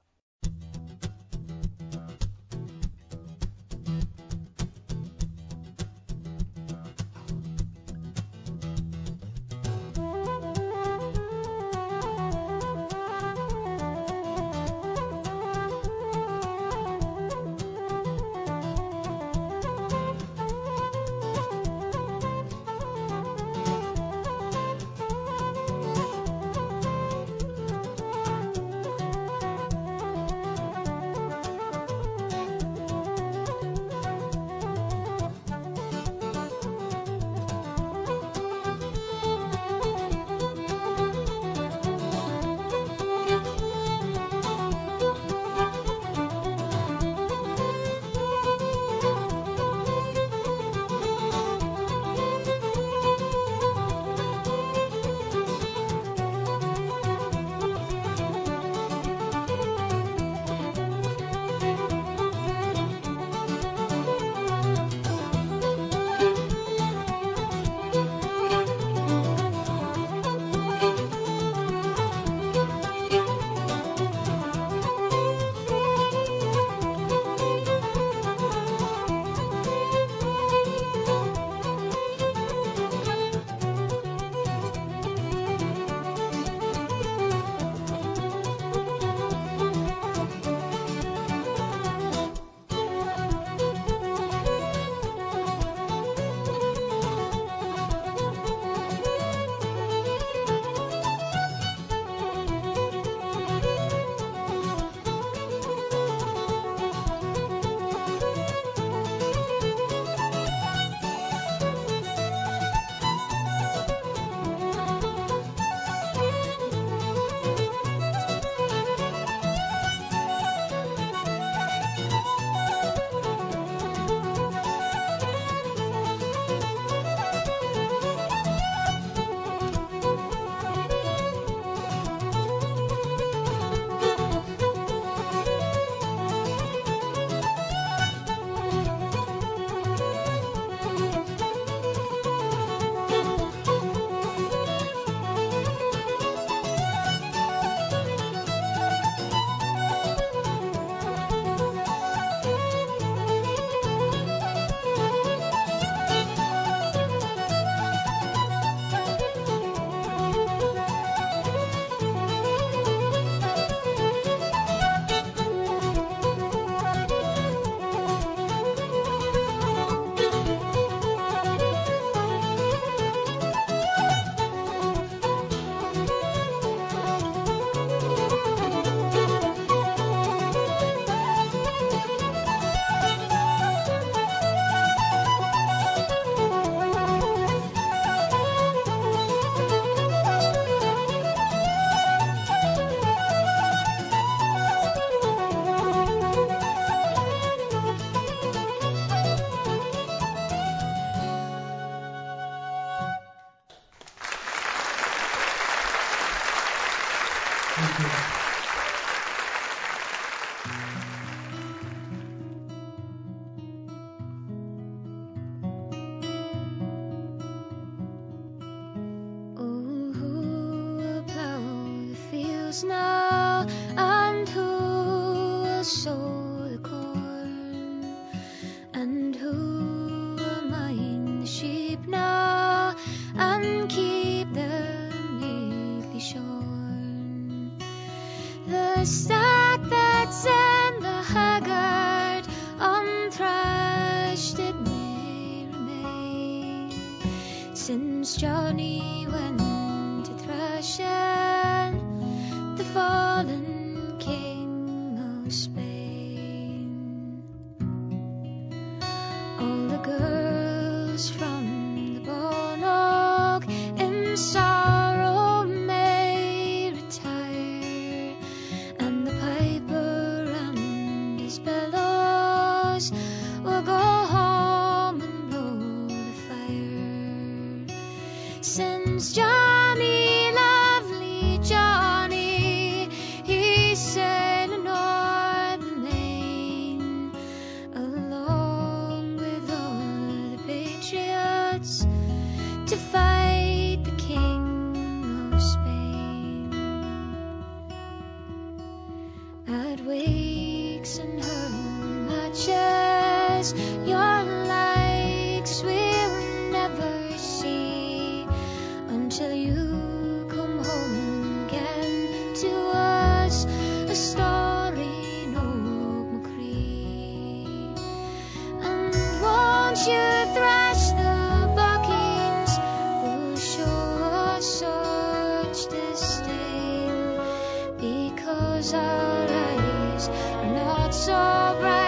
So 331.12 331.76
bright 331.80 331.99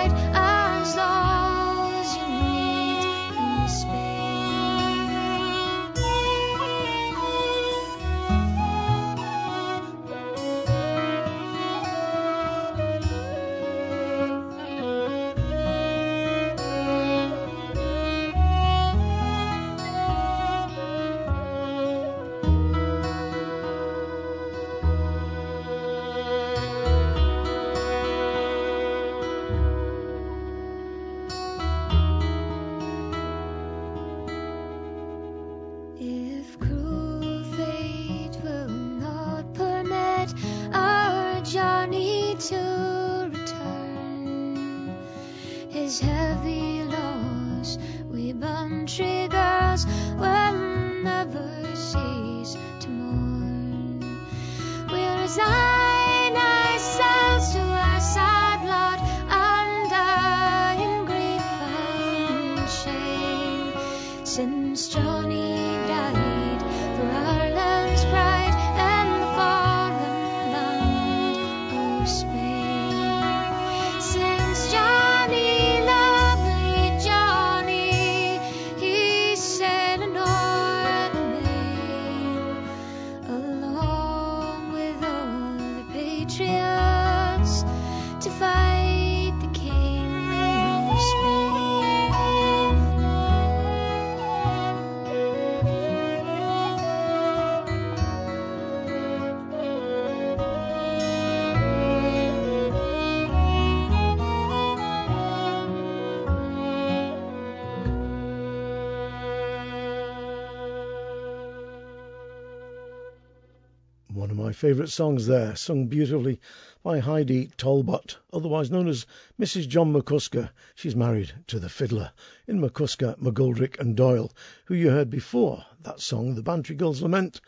favourite 114.63 114.91
songs 114.91 115.27
there, 115.27 115.57
sung 115.57 115.89
beautifully 115.89 116.39
by 116.85 117.01
Heidi 117.01 117.49
Talbot, 117.57 118.19
otherwise 118.33 118.71
known 118.71 118.87
as 118.87 119.07
Mrs. 119.41 119.67
John 119.67 119.93
McCusker. 119.93 120.51
She's 120.77 120.95
married 120.95 121.33
to 121.49 121.59
the 121.59 121.69
fiddler 121.69 122.13
in 122.47 122.61
McCusker, 122.61 123.19
McGoldrick 123.19 123.81
and 123.81 123.97
Doyle, 123.97 124.31
who 124.67 124.77
you 124.77 124.91
heard 124.91 125.11
before 125.11 125.65
that 125.83 125.99
song, 125.99 126.37
The 126.37 126.45
Bantry 126.45 126.77
Girls 126.77 127.03
Lament, 127.03 127.41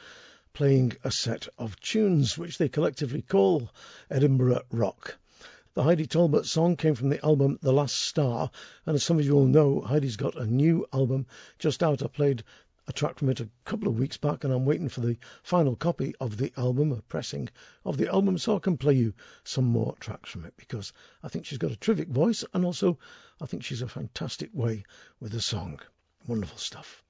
playing 0.55 0.95
a 1.05 1.13
set 1.13 1.47
of 1.57 1.79
tunes 1.79 2.37
which 2.37 2.59
they 2.59 2.69
collectively 2.69 3.23
call 3.23 3.71
Edinburgh 4.11 4.63
Rock. 4.73 5.17
The 5.75 5.85
Heidi 5.85 6.07
Talbot 6.07 6.47
song 6.47 6.77
came 6.77 6.97
from 6.97 7.11
the 7.11 7.25
album 7.25 7.61
The 7.63 7.73
Last 7.73 7.97
Star, 7.97 8.51
and 8.87 8.97
as 8.97 9.05
some 9.05 9.21
of 9.21 9.25
you 9.25 9.35
all 9.35 9.47
know, 9.47 9.81
Heidi's 9.81 10.17
got 10.17 10.35
a 10.35 10.47
new 10.47 10.87
album 10.93 11.27
just 11.61 11.83
out. 11.85 12.03
I 12.03 12.09
played 12.09 12.43
a 12.87 12.93
track 12.93 13.19
from 13.19 13.31
it 13.31 13.41
a 13.41 13.49
couple 13.65 13.89
of 13.89 13.99
weeks 13.99 14.17
back, 14.19 14.45
and 14.45 14.53
I'm 14.53 14.67
waiting 14.67 14.89
for 14.89 15.01
the 15.01 15.17
final 15.43 15.75
copy 15.75 16.15
of 16.21 16.37
the 16.37 16.53
album, 16.57 16.93
a 16.93 17.01
pressing 17.03 17.49
of 17.85 17.97
the 17.97 18.09
album, 18.09 18.37
so 18.37 18.57
I 18.57 18.59
can 18.59 18.77
play 18.77 18.93
you 18.93 19.15
some 19.43 19.65
more 19.65 19.97
tracks 20.01 20.31
from 20.31 20.45
it 20.45 20.55
because 20.57 20.93
I 21.23 21.29
think 21.29 21.47
she's 21.47 21.59
got 21.59 21.73
a 21.73 21.77
terrific 21.77 22.09
voice, 22.09 22.45
and 22.53 22.65
also 22.65 22.99
I 23.41 23.47
think 23.47 23.65
she's 23.65 23.83
a 23.83 23.89
fantastic 23.89 24.51
way 24.53 24.85
with 25.19 25.33
the 25.33 25.41
song. 25.41 25.81
Wonderful 26.27 26.59
stuff. 26.59 27.03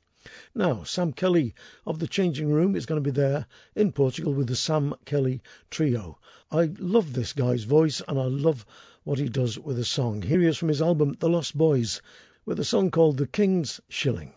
Now, 0.55 0.85
Sam 0.85 1.13
Kelly 1.13 1.55
of 1.85 1.99
The 1.99 2.07
Changing 2.07 2.51
Room 2.51 2.77
is 2.77 2.87
going 2.87 3.03
to 3.03 3.11
be 3.13 3.15
there 3.15 3.47
in 3.75 3.93
Portugal 3.93 4.33
with 4.33 4.47
the 4.47 4.57
Sam 4.57 4.95
Kelly 5.05 5.43
Trio. 5.71 6.19
I 6.51 6.71
love 6.79 7.13
this 7.13 7.33
guy's 7.33 7.65
voice 7.65 8.01
and 8.09 8.19
I 8.19 8.25
love 8.25 8.65
what 9.03 9.19
he 9.19 9.29
does 9.29 9.59
with 9.59 9.79
a 9.79 9.85
song. 9.85 10.23
Here 10.23 10.41
he 10.41 10.47
is 10.47 10.57
from 10.57 10.69
his 10.69 10.81
album 10.81 11.17
The 11.19 11.29
Lost 11.29 11.59
Boys 11.59 12.01
with 12.47 12.59
a 12.59 12.65
song 12.65 12.91
called 12.91 13.19
The 13.19 13.27
King's 13.27 13.81
Shilling. 13.89 14.33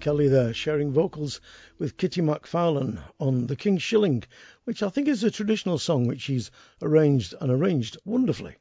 Kelly 0.00 0.28
there 0.28 0.54
sharing 0.54 0.92
vocals 0.92 1.42
with 1.78 1.98
Kitty 1.98 2.22
MacFarlane 2.22 3.00
on 3.18 3.48
The 3.48 3.54
King 3.54 3.76
Shilling, 3.76 4.24
which 4.64 4.82
I 4.82 4.88
think 4.88 5.06
is 5.06 5.22
a 5.22 5.30
traditional 5.30 5.76
song 5.76 6.06
which 6.06 6.24
he's 6.24 6.50
arranged 6.80 7.34
and 7.38 7.50
arranged 7.50 7.98
wonderfully, 8.06 8.54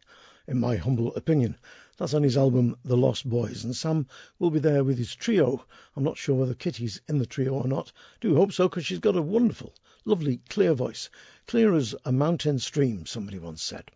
in 0.50 0.60
my 0.60 0.76
humble 0.76 1.16
opinion. 1.16 1.56
That's 1.96 2.14
on 2.14 2.24
his 2.24 2.36
album 2.36 2.76
The 2.84 2.98
Lost 2.98 3.30
Boys, 3.30 3.64
and 3.64 3.74
Sam 3.74 4.06
will 4.38 4.52
be 4.52 4.60
there 4.60 4.84
with 4.84 4.98
his 4.98 5.16
trio. 5.16 5.66
I'm 5.96 6.04
not 6.04 6.18
sure 6.18 6.36
whether 6.36 6.54
Kitty's 6.54 7.00
in 7.08 7.20
the 7.20 7.26
trio 7.26 7.54
or 7.54 7.70
not. 7.70 7.94
Do 8.20 8.36
hope 8.36 8.52
so, 8.52 8.68
because 8.68 8.86
she's 8.86 9.00
got 9.00 9.16
a 9.16 9.22
wonderful, 9.22 9.74
lovely, 10.04 10.42
clear 10.50 10.74
voice. 10.74 11.10
Clear 11.48 11.74
as 11.74 11.96
a 12.04 12.12
mountain 12.12 12.60
stream, 12.60 13.06
somebody 13.06 13.40
once 13.40 13.64
said. 13.64 13.92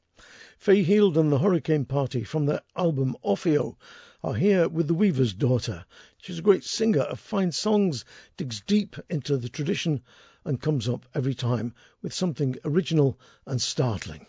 Fay 0.57 0.81
Hield 0.81 1.17
and 1.17 1.29
the 1.29 1.39
Hurricane 1.39 1.83
Party 1.83 2.23
from 2.23 2.45
their 2.45 2.61
album 2.77 3.17
Orfeo 3.21 3.75
are 4.23 4.33
here 4.33 4.69
with 4.69 4.87
the 4.87 4.93
weaver's 4.93 5.33
daughter. 5.33 5.83
She's 6.17 6.39
a 6.39 6.43
great 6.43 6.63
singer 6.63 7.01
of 7.01 7.19
fine 7.19 7.51
songs, 7.51 8.05
digs 8.37 8.61
deep 8.61 8.95
into 9.09 9.35
the 9.37 9.49
tradition, 9.49 10.01
and 10.45 10.61
comes 10.61 10.87
up 10.87 11.05
every 11.13 11.33
time 11.33 11.73
with 12.01 12.13
something 12.13 12.55
original 12.63 13.19
and 13.45 13.61
startling. 13.61 14.25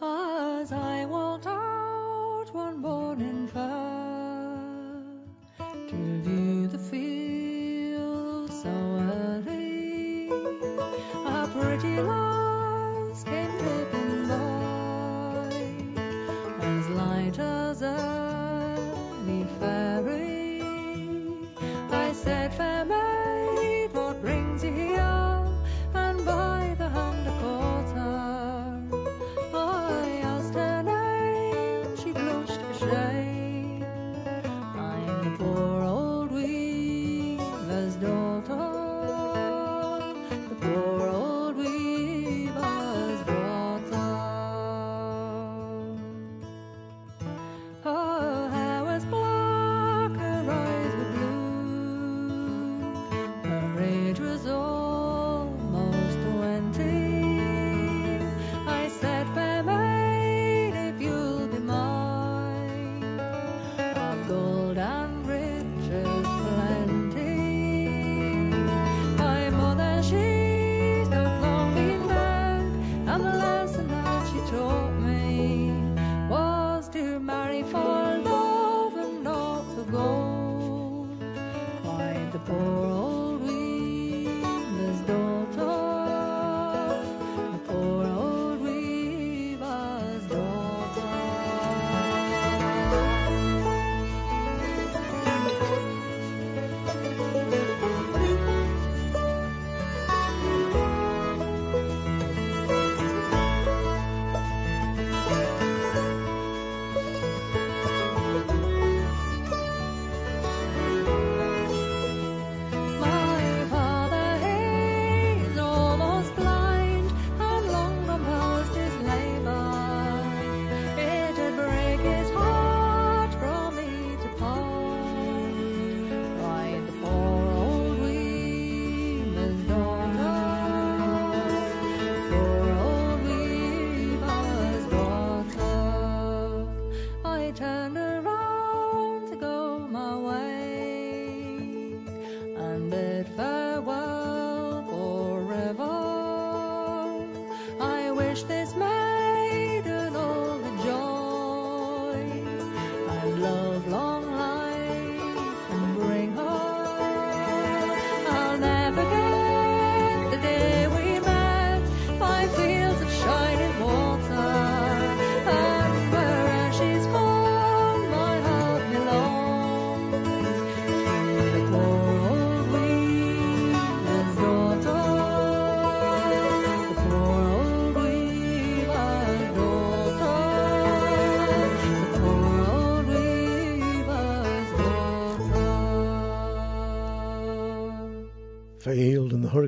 As 0.00 0.72
I 0.72 1.04
walked 1.04 1.46
out 1.46 2.54
one 2.54 2.78
morning. 2.78 3.50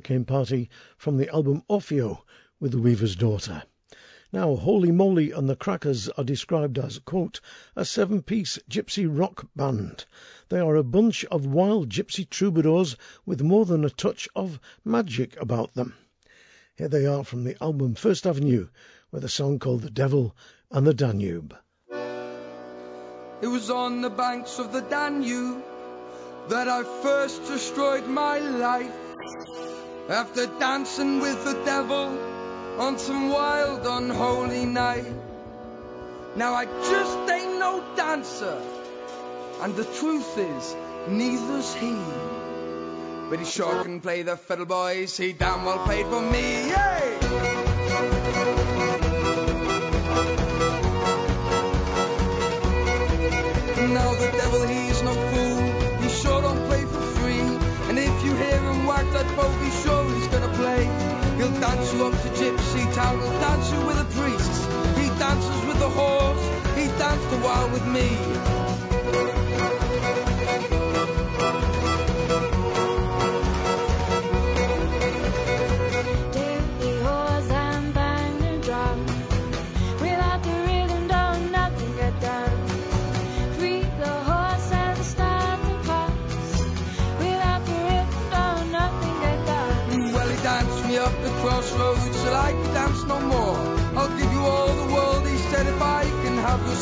Hurricane 0.05 0.27
Party 0.27 0.69
from 0.99 1.17
the 1.17 1.31
album 1.31 1.63
Orfeo 1.67 2.25
with 2.61 2.73
the 2.73 2.79
Weaver's 2.79 3.17
Daughter. 3.17 3.63
Now, 4.35 4.55
Holy 4.55 4.93
Moly 4.93 5.31
and 5.31 5.49
the 5.49 5.57
Crackers 5.57 6.11
are 6.11 6.25
described 6.25 6.79
as, 6.79 7.01
a 7.75 7.85
seven 7.87 8.21
piece 8.21 8.59
gypsy 8.69 9.09
rock 9.09 9.49
band. 9.57 10.05
They 10.51 10.61
are 10.61 10.77
a 10.77 10.83
bunch 10.83 11.25
of 11.25 11.47
wild 11.47 11.89
gypsy 11.89 12.29
troubadours 12.29 12.99
with 13.25 13.41
more 13.41 13.65
than 13.65 13.83
a 13.83 13.89
touch 13.89 14.29
of 14.37 14.61
magic 14.85 15.41
about 15.41 15.73
them. 15.73 15.95
Here 16.77 16.89
they 16.89 17.07
are 17.07 17.25
from 17.25 17.45
the 17.45 17.57
album 17.63 17.95
First 17.95 18.27
Avenue 18.27 18.69
with 19.11 19.25
a 19.25 19.31
song 19.31 19.59
called 19.59 19.81
The 19.81 19.89
Devil 19.89 20.37
and 20.71 20.87
the 20.87 20.93
Danube. 20.93 21.57
It 23.41 23.49
was 23.49 23.71
on 23.71 24.03
the 24.03 24.11
banks 24.11 24.59
of 24.59 24.71
the 24.71 24.83
Danube 24.83 25.65
that 26.51 26.69
I 26.69 26.83
first 26.83 27.47
destroyed 27.47 28.07
my 28.07 28.39
life. 28.39 28.93
After 30.09 30.47
dancing 30.47 31.21
with 31.21 31.45
the 31.47 31.55
devil 31.65 32.19
on 32.79 32.99
some 32.99 33.31
wild, 33.31 33.87
unholy 33.87 34.67
night. 34.67 35.11
Now 36.37 36.53
I 36.53 36.67
just 36.67 37.31
ain't 37.31 37.59
no 37.59 37.83
dancer, 37.97 38.61
and 39.63 39.75
the 39.75 39.85
truth 39.85 40.37
is, 40.37 40.77
neither's 41.09 41.75
he. 41.77 41.97
But 43.31 43.39
he 43.39 43.47
sure 43.47 43.83
can 43.83 44.01
play 44.01 44.21
the 44.23 44.37
fiddle, 44.37 44.67
boys. 44.67 45.17
He 45.17 45.33
damn 45.33 45.65
well 45.65 45.83
played 45.87 46.07
for 46.07 46.21
me. 46.21 46.69
Yay! 46.69 47.19
Now 53.95 54.13
the 54.13 54.31
devil, 54.37 54.67
he's 54.67 54.84
bogey, 59.37 59.71
sure 59.83 60.05
he's 60.15 60.29
gonna 60.29 60.53
play. 60.55 60.85
He'll 61.37 61.55
dance 61.61 61.93
you 61.93 62.07
up 62.07 62.13
to 62.23 62.29
Gypsy 62.39 62.85
Town. 62.95 63.19
He'll 63.21 63.41
dance 63.41 63.73
you 63.73 63.81
with 63.87 63.99
the 63.99 64.09
priests. 64.21 64.65
He 64.99 65.09
dances 65.19 65.67
with 65.67 65.79
the 65.79 65.89
horse. 65.89 66.45
He 66.77 66.87
danced 66.99 67.33
a 67.33 67.39
while 67.39 67.69
with 67.71 67.87
me. 67.87 68.64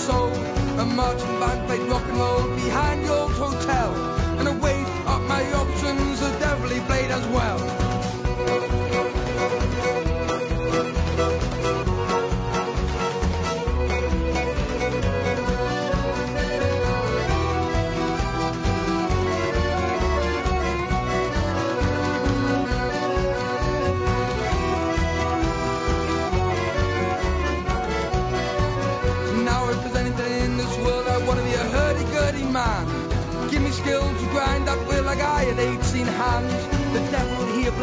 Soul. 0.07 0.33
A 0.83 0.85
marching 0.85 1.38
band 1.38 1.67
played 1.67 1.83
rock 1.88 2.03
and 2.09 2.19
roll 2.19 2.49
behind 2.57 3.09
old 3.09 3.33
hotel. 3.33 3.95
And 4.38 4.49
I 4.49 4.55
weighed 4.59 4.87
up 5.07 5.23
my 5.23 5.45
options, 5.53 6.21
the 6.21 6.31
devil 6.41 6.69
he 6.69 6.81
played 6.81 7.11
as 7.11 7.27
well. 7.29 7.82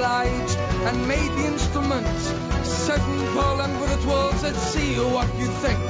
And 0.03 1.07
made 1.07 1.31
the 1.31 1.45
instruments. 1.45 2.33
Certain 2.63 3.19
Paul 3.33 3.61
and 3.61 3.79
but 3.79 3.89
it 3.99 4.05
was, 4.05 4.43
let's 4.43 4.59
see 4.59 4.95
what 4.95 5.27
you 5.37 5.47
think. 5.47 5.88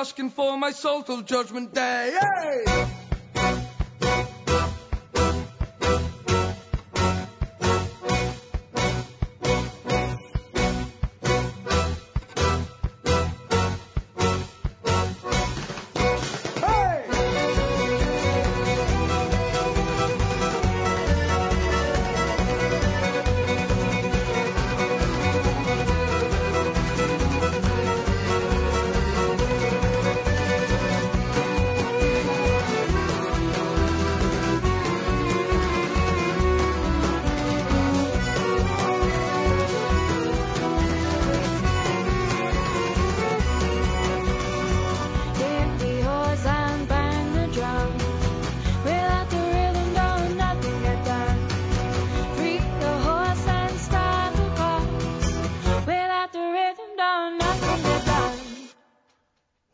Busking 0.00 0.30
for 0.30 0.56
my 0.56 0.70
soul 0.70 1.02
till 1.02 1.20
judgment 1.20 1.74
day. 1.74 2.16
Hey! 2.18 2.29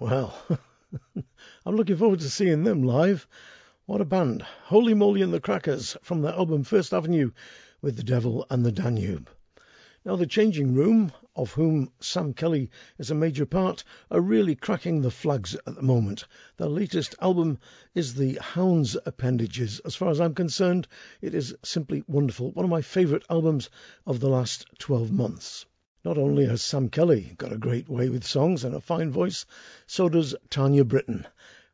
Well, 0.09 0.38
I'm 1.66 1.74
looking 1.74 1.96
forward 1.96 2.20
to 2.20 2.30
seeing 2.30 2.62
them 2.62 2.84
live. 2.84 3.26
What 3.86 4.00
a 4.00 4.04
band. 4.04 4.42
Holy 4.66 4.94
Moly 4.94 5.20
and 5.20 5.34
the 5.34 5.40
Crackers 5.40 5.96
from 6.00 6.22
their 6.22 6.32
album 6.32 6.62
First 6.62 6.94
Avenue 6.94 7.32
with 7.82 7.96
the 7.96 8.04
Devil 8.04 8.46
and 8.48 8.64
the 8.64 8.70
Danube. 8.70 9.28
Now, 10.04 10.14
The 10.14 10.28
Changing 10.28 10.74
Room, 10.74 11.11
of 11.34 11.54
whom 11.54 11.90
Sam 11.98 12.34
Kelly 12.34 12.70
is 12.98 13.11
a 13.11 13.16
major 13.16 13.46
part, 13.46 13.82
are 14.09 14.20
really 14.20 14.54
cracking 14.54 15.00
the 15.00 15.11
flags 15.11 15.57
at 15.66 15.74
the 15.74 15.82
moment. 15.82 16.24
Their 16.57 16.68
latest 16.68 17.16
album 17.20 17.59
is 17.92 18.14
the 18.14 18.38
Hounds 18.40 18.96
Appendages. 19.07 19.80
As 19.80 19.96
far 19.96 20.11
as 20.11 20.20
I'm 20.20 20.36
concerned, 20.36 20.86
it 21.20 21.34
is 21.34 21.57
simply 21.64 22.04
wonderful. 22.07 22.52
One 22.52 22.64
of 22.64 22.70
my 22.70 22.82
favourite 22.82 23.24
albums 23.28 23.70
of 24.07 24.20
the 24.20 24.28
last 24.28 24.66
12 24.78 25.11
months. 25.11 25.66
Not 26.07 26.18
only 26.18 26.46
has 26.46 26.62
Sam 26.62 26.88
Kelly 26.88 27.34
got 27.36 27.52
a 27.52 27.59
great 27.59 27.88
way 27.88 28.09
with 28.09 28.22
songs 28.22 28.62
and 28.62 28.76
a 28.76 28.80
fine 28.80 29.11
voice, 29.11 29.44
so 29.88 30.09
does 30.09 30.36
Tanya 30.50 30.84
Brittain. 30.84 31.26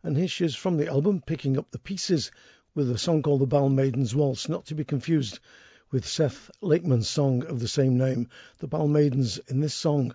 And 0.03 0.17
here 0.17 0.27
she 0.27 0.47
is 0.47 0.55
from 0.55 0.79
the 0.79 0.89
album, 0.89 1.21
picking 1.21 1.59
up 1.59 1.71
the 1.71 1.79
pieces 1.79 2.31
with 2.75 2.91
a 2.91 2.97
song 2.97 3.21
called 3.21 3.43
The 3.43 3.47
Balmaiden's 3.47 4.15
Waltz, 4.15 4.49
not 4.49 4.65
to 4.69 4.75
be 4.75 4.85
confused 4.85 5.39
with 5.91 6.07
Seth 6.07 6.51
Lakeman's 6.63 7.11
song 7.11 7.45
of 7.45 7.61
the 7.61 7.69
same 7.69 7.99
name. 7.99 8.31
The 8.57 8.69
Balmaidens 8.69 9.39
in 9.51 9.61
this 9.61 9.75
song 9.75 10.15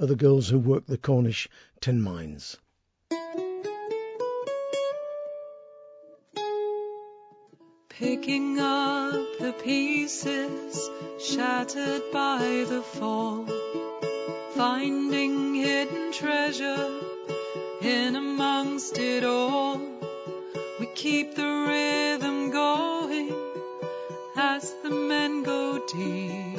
are 0.00 0.06
the 0.06 0.16
girls 0.16 0.48
who 0.48 0.58
work 0.58 0.86
the 0.86 0.96
Cornish 0.96 1.46
tin 1.78 2.00
mines. 2.00 2.56
Picking 7.98 8.60
up 8.60 9.38
the 9.40 9.52
pieces 9.52 10.88
shattered 11.18 12.02
by 12.12 12.64
the 12.68 12.80
fall, 12.80 13.44
finding 14.54 15.56
hidden 15.56 16.12
treasure 16.12 17.00
in 17.82 18.14
amongst 18.14 18.98
it 18.98 19.24
all. 19.24 19.80
We 20.78 20.86
keep 20.94 21.34
the 21.34 21.42
rhythm 21.66 22.52
going 22.52 23.32
as 24.36 24.72
the 24.84 24.90
men 24.90 25.42
go 25.42 25.84
deep. 25.84 26.56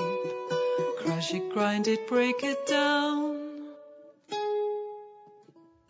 Crush 0.97 1.33
it, 1.33 1.53
grind 1.53 1.87
it, 1.87 2.05
break 2.05 2.43
it 2.43 2.67
down. 2.67 3.38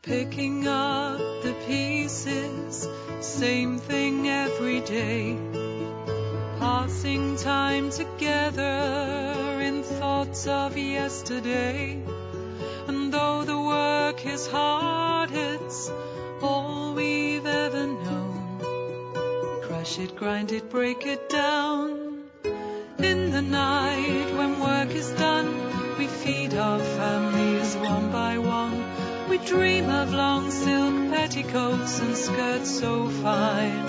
Picking 0.09 0.67
up 0.67 1.19
the 1.43 1.53
pieces, 1.67 2.89
same 3.19 3.77
thing 3.77 4.27
every 4.27 4.81
day. 4.81 5.37
Passing 6.57 7.35
time 7.35 7.91
together 7.91 9.59
in 9.61 9.83
thoughts 9.83 10.47
of 10.47 10.75
yesterday. 10.75 12.01
And 12.87 13.13
though 13.13 13.43
the 13.43 13.61
work 13.61 14.25
is 14.25 14.47
hard, 14.47 15.29
it's 15.31 15.91
all 16.41 16.95
we've 16.95 17.45
ever 17.45 17.85
known. 17.85 19.61
Crush 19.61 19.99
it, 19.99 20.15
grind 20.15 20.51
it, 20.51 20.71
break 20.71 21.05
it 21.05 21.29
down. 21.29 22.23
In 22.97 23.29
the 23.29 23.43
night 23.43 24.33
when 24.35 24.59
work 24.59 24.89
is 24.89 25.11
done, 25.11 25.53
we 25.99 26.07
feed 26.07 26.55
our 26.55 26.79
families 26.79 27.75
one 27.75 28.11
by 28.11 28.39
one. 28.39 28.98
We 29.29 29.37
dream 29.37 29.89
of 29.91 30.11
long 30.11 30.49
silk 30.49 31.11
petticoats 31.11 31.99
and 31.99 32.17
skirts 32.17 32.79
so 32.79 33.07
fine. 33.07 33.87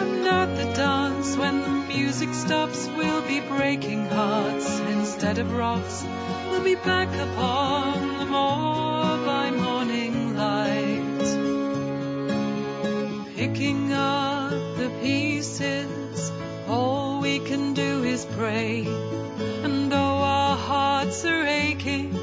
And 0.00 0.26
at 0.26 0.56
the 0.56 0.64
dance, 0.72 1.36
when 1.36 1.60
the 1.60 1.68
music 1.94 2.32
stops, 2.32 2.88
we'll 2.96 3.20
be 3.28 3.40
breaking 3.40 4.06
hearts 4.06 4.80
instead 4.80 5.36
of 5.38 5.52
rocks. 5.52 6.02
We'll 6.50 6.64
be 6.64 6.76
back 6.76 7.08
upon 7.14 8.18
the 8.18 8.24
moor 8.24 9.18
by 9.26 9.50
morning 9.50 10.34
light, 10.34 11.26
picking 13.36 13.92
up 13.92 14.52
the 14.78 14.90
pieces. 15.02 16.32
All 16.68 17.20
we 17.20 17.38
can 17.38 17.74
do 17.74 18.02
is 18.02 18.24
pray, 18.24 18.86
and 19.62 19.92
though 19.92 20.22
our 20.38 20.56
hearts 20.56 21.26
are 21.26 21.44
aching, 21.44 22.21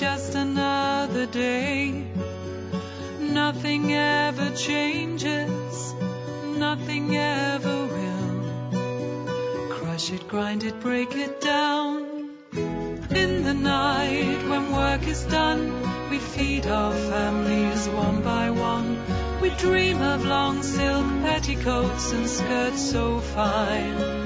just 0.00 0.34
another 0.34 1.26
day. 1.26 2.04
Nothing 3.20 3.92
ever 3.92 4.50
changes, 4.54 5.94
nothing 6.56 7.16
ever 7.16 7.86
will. 7.86 9.68
Crush 9.70 10.12
it, 10.12 10.26
grind 10.28 10.64
it, 10.64 10.80
break 10.80 11.14
it 11.16 11.40
down. 11.40 12.30
In 12.54 13.44
the 13.44 13.54
night 13.54 14.48
when 14.48 14.72
work 14.72 15.06
is 15.06 15.24
done, 15.24 16.10
we 16.10 16.18
feed 16.18 16.66
our 16.66 16.94
families 16.94 17.88
one 17.88 18.22
by 18.22 18.50
one. 18.50 18.98
We 19.40 19.50
dream 19.50 20.00
of 20.00 20.24
long 20.24 20.62
silk 20.62 21.06
petticoats 21.22 22.12
and 22.12 22.28
skirts 22.28 22.80
so 22.80 23.20
fine. 23.20 24.21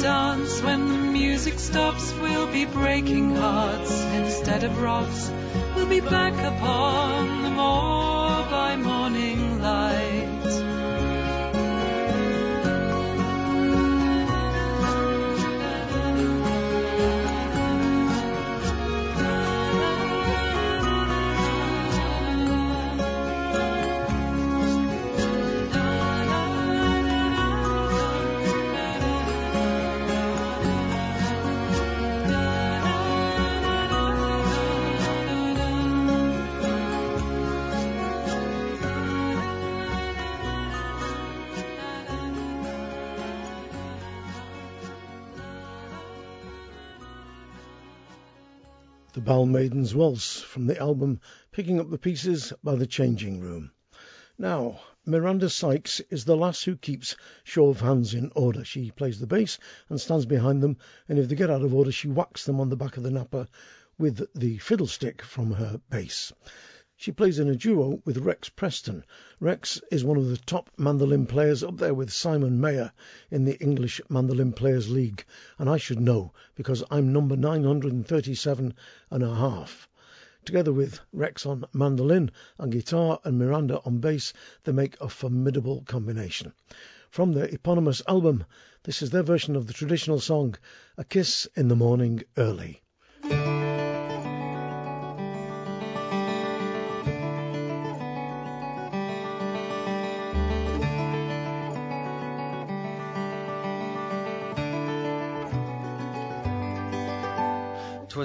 Dance, 0.00 0.62
when 0.62 0.88
the 0.88 0.98
music 1.12 1.58
stops, 1.58 2.12
we'll 2.22 2.46
be 2.52 2.64
breaking 2.64 3.34
hearts 3.34 4.04
instead 4.14 4.62
of 4.62 4.80
rocks. 4.80 5.30
We'll 5.74 5.88
be 5.88 6.00
back 6.00 6.34
upon 6.34 7.42
the 7.42 7.50
moor 7.50 8.46
by 8.50 8.76
morning 8.76 9.60
light. 9.60 10.77
Balmaiden's 49.28 49.94
Waltz 49.94 50.40
from 50.40 50.66
the 50.66 50.78
album 50.80 51.20
Picking 51.52 51.78
Up 51.78 51.90
the 51.90 51.98
Pieces 51.98 52.54
by 52.64 52.76
The 52.76 52.86
Changing 52.86 53.40
Room. 53.40 53.72
Now, 54.38 54.80
Miranda 55.04 55.50
Sykes 55.50 56.00
is 56.08 56.24
the 56.24 56.34
lass 56.34 56.62
who 56.62 56.78
keeps 56.78 57.14
show 57.44 57.68
of 57.68 57.82
hands 57.82 58.14
in 58.14 58.32
order. 58.34 58.64
She 58.64 58.90
plays 58.90 59.20
the 59.20 59.26
bass 59.26 59.58
and 59.90 60.00
stands 60.00 60.24
behind 60.24 60.62
them, 60.62 60.78
and 61.10 61.18
if 61.18 61.28
they 61.28 61.34
get 61.34 61.50
out 61.50 61.60
of 61.60 61.74
order, 61.74 61.92
she 61.92 62.08
whacks 62.08 62.46
them 62.46 62.58
on 62.58 62.70
the 62.70 62.76
back 62.76 62.96
of 62.96 63.02
the 63.02 63.10
napper 63.10 63.48
with 63.98 64.26
the 64.34 64.56
fiddlestick 64.56 65.20
from 65.20 65.52
her 65.52 65.78
bass. 65.90 66.32
She 67.00 67.12
plays 67.12 67.38
in 67.38 67.46
a 67.46 67.54
duo 67.54 68.02
with 68.04 68.18
Rex 68.18 68.48
Preston. 68.48 69.04
Rex 69.38 69.80
is 69.88 70.02
one 70.02 70.16
of 70.16 70.26
the 70.26 70.36
top 70.36 70.68
mandolin 70.76 71.26
players 71.26 71.62
up 71.62 71.76
there 71.76 71.94
with 71.94 72.12
Simon 72.12 72.60
Mayor 72.60 72.90
in 73.30 73.44
the 73.44 73.56
English 73.60 74.00
Mandolin 74.08 74.52
Players 74.52 74.90
League, 74.90 75.24
and 75.60 75.70
I 75.70 75.76
should 75.76 76.00
know 76.00 76.32
because 76.56 76.82
I'm 76.90 77.12
number 77.12 77.36
937 77.36 78.74
and 79.12 79.22
a 79.22 79.32
half. 79.32 79.88
Together 80.44 80.72
with 80.72 80.98
Rex 81.12 81.46
on 81.46 81.66
mandolin 81.72 82.32
and 82.58 82.72
guitar 82.72 83.20
and 83.22 83.38
Miranda 83.38 83.80
on 83.84 84.00
bass, 84.00 84.32
they 84.64 84.72
make 84.72 85.00
a 85.00 85.08
formidable 85.08 85.82
combination. 85.82 86.52
From 87.10 87.32
their 87.32 87.46
eponymous 87.46 88.02
album, 88.08 88.44
this 88.82 89.02
is 89.02 89.10
their 89.10 89.22
version 89.22 89.54
of 89.54 89.68
the 89.68 89.72
traditional 89.72 90.18
song, 90.18 90.56
A 90.96 91.04
Kiss 91.04 91.46
in 91.54 91.68
the 91.68 91.76
Morning 91.76 92.24
Early. 92.36 92.82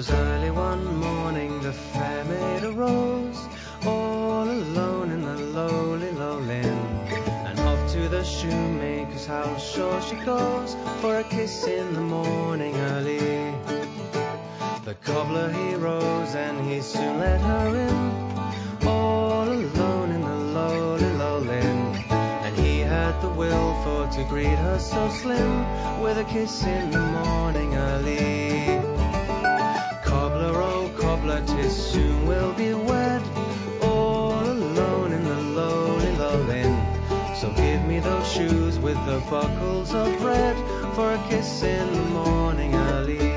Twas 0.04 0.18
early 0.20 0.50
one 0.50 0.96
morning 0.96 1.62
the 1.62 1.72
fair 1.72 2.24
maid 2.24 2.64
arose, 2.64 3.48
all 3.86 4.42
alone 4.42 5.10
in 5.10 5.22
the 5.22 5.36
lowly 5.36 6.10
lowland, 6.12 7.08
and 7.46 7.58
off 7.60 7.92
to 7.92 8.08
the 8.08 8.22
shoemaker's 8.22 9.24
house 9.24 9.72
sure 9.72 10.02
she 10.02 10.16
goes 10.16 10.76
for 11.00 11.20
a 11.20 11.24
kiss 11.24 11.66
in 11.66 11.94
the 11.94 12.02
morning 12.02 12.74
early. 12.92 13.18
The 14.84 14.94
cobbler 15.04 15.50
he 15.50 15.74
rose 15.76 16.34
and 16.34 16.68
he 16.68 16.82
soon 16.82 17.20
let 17.20 17.40
her 17.40 17.68
in, 17.68 18.86
all 18.86 19.48
alone 19.48 20.10
in 20.10 20.20
the 20.20 20.38
lowly 20.58 21.12
lowland, 21.14 21.96
and 22.10 22.54
he 22.58 22.80
had 22.80 23.18
the 23.22 23.30
will 23.30 23.74
for 23.84 24.06
to 24.18 24.24
greet 24.24 24.58
her 24.66 24.78
so 24.78 25.08
slim 25.08 26.02
with 26.02 26.18
a 26.18 26.24
kiss 26.24 26.62
in 26.64 26.90
the 26.90 27.00
morning 27.00 27.74
early. 27.74 28.73
Tis 31.56 31.76
soon 31.92 32.26
we'll 32.26 32.52
be 32.54 32.74
wed, 32.74 33.22
all 33.82 34.32
alone 34.32 35.12
in 35.12 35.24
the 35.24 35.40
lonely 35.58 36.10
lowlin. 36.16 36.74
So 37.36 37.52
give 37.52 37.84
me 37.84 38.00
those 38.00 38.32
shoes 38.32 38.78
with 38.78 38.96
the 39.06 39.22
buckles 39.30 39.94
of 39.94 40.22
red, 40.22 40.56
for 40.94 41.12
a 41.12 41.28
kiss 41.28 41.62
in 41.62 41.92
the 41.92 42.04
morning 42.10 42.74
early. 42.74 43.33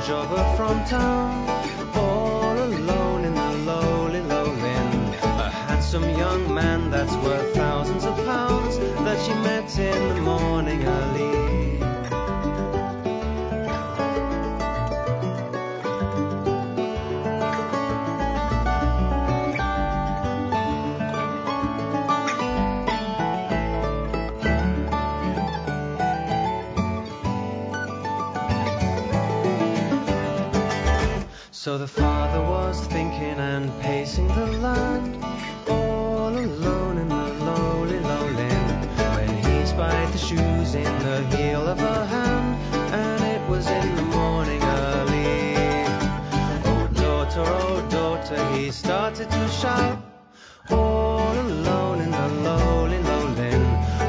Jobber 0.00 0.44
from 0.56 0.84
town, 0.84 1.71
pacing 34.12 34.28
the 34.28 34.46
land, 34.58 35.24
all 35.68 36.28
alone 36.28 36.98
in 36.98 37.08
the 37.08 37.34
lowly 37.44 37.98
lowland, 38.00 38.86
when 39.16 39.28
he 39.42 39.66
spied 39.66 40.12
the 40.12 40.18
shoes 40.18 40.74
in 40.74 40.98
the 40.98 41.36
heel 41.36 41.66
of 41.66 41.78
her 41.78 42.04
hand, 42.04 42.56
and 42.92 43.24
it 43.24 43.48
was 43.48 43.66
in 43.68 43.96
the 43.96 44.02
morning 44.02 44.62
early. 44.62 45.54
Oh 46.64 46.88
daughter, 46.94 47.42
oh 47.46 47.88
daughter, 47.88 48.44
he 48.54 48.70
started 48.70 49.30
to 49.30 49.48
shout, 49.48 49.98
all 50.70 51.32
alone 51.32 52.02
in 52.02 52.10
the 52.10 52.28
lowly 52.44 52.98
lowland. 52.98 53.64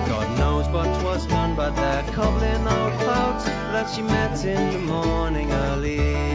God 0.10 0.38
knows 0.38 0.68
what 0.68 0.90
was 1.04 1.26
none 1.28 1.56
but 1.56 1.76
that 1.78 2.14
cobbling 2.14 2.68
old 2.68 2.94
clouds 3.04 3.46
that 3.46 3.90
she 3.94 4.02
met 4.02 4.44
in 4.44 4.74
the 4.74 4.80
morning 4.80 5.50
early. 5.52 6.33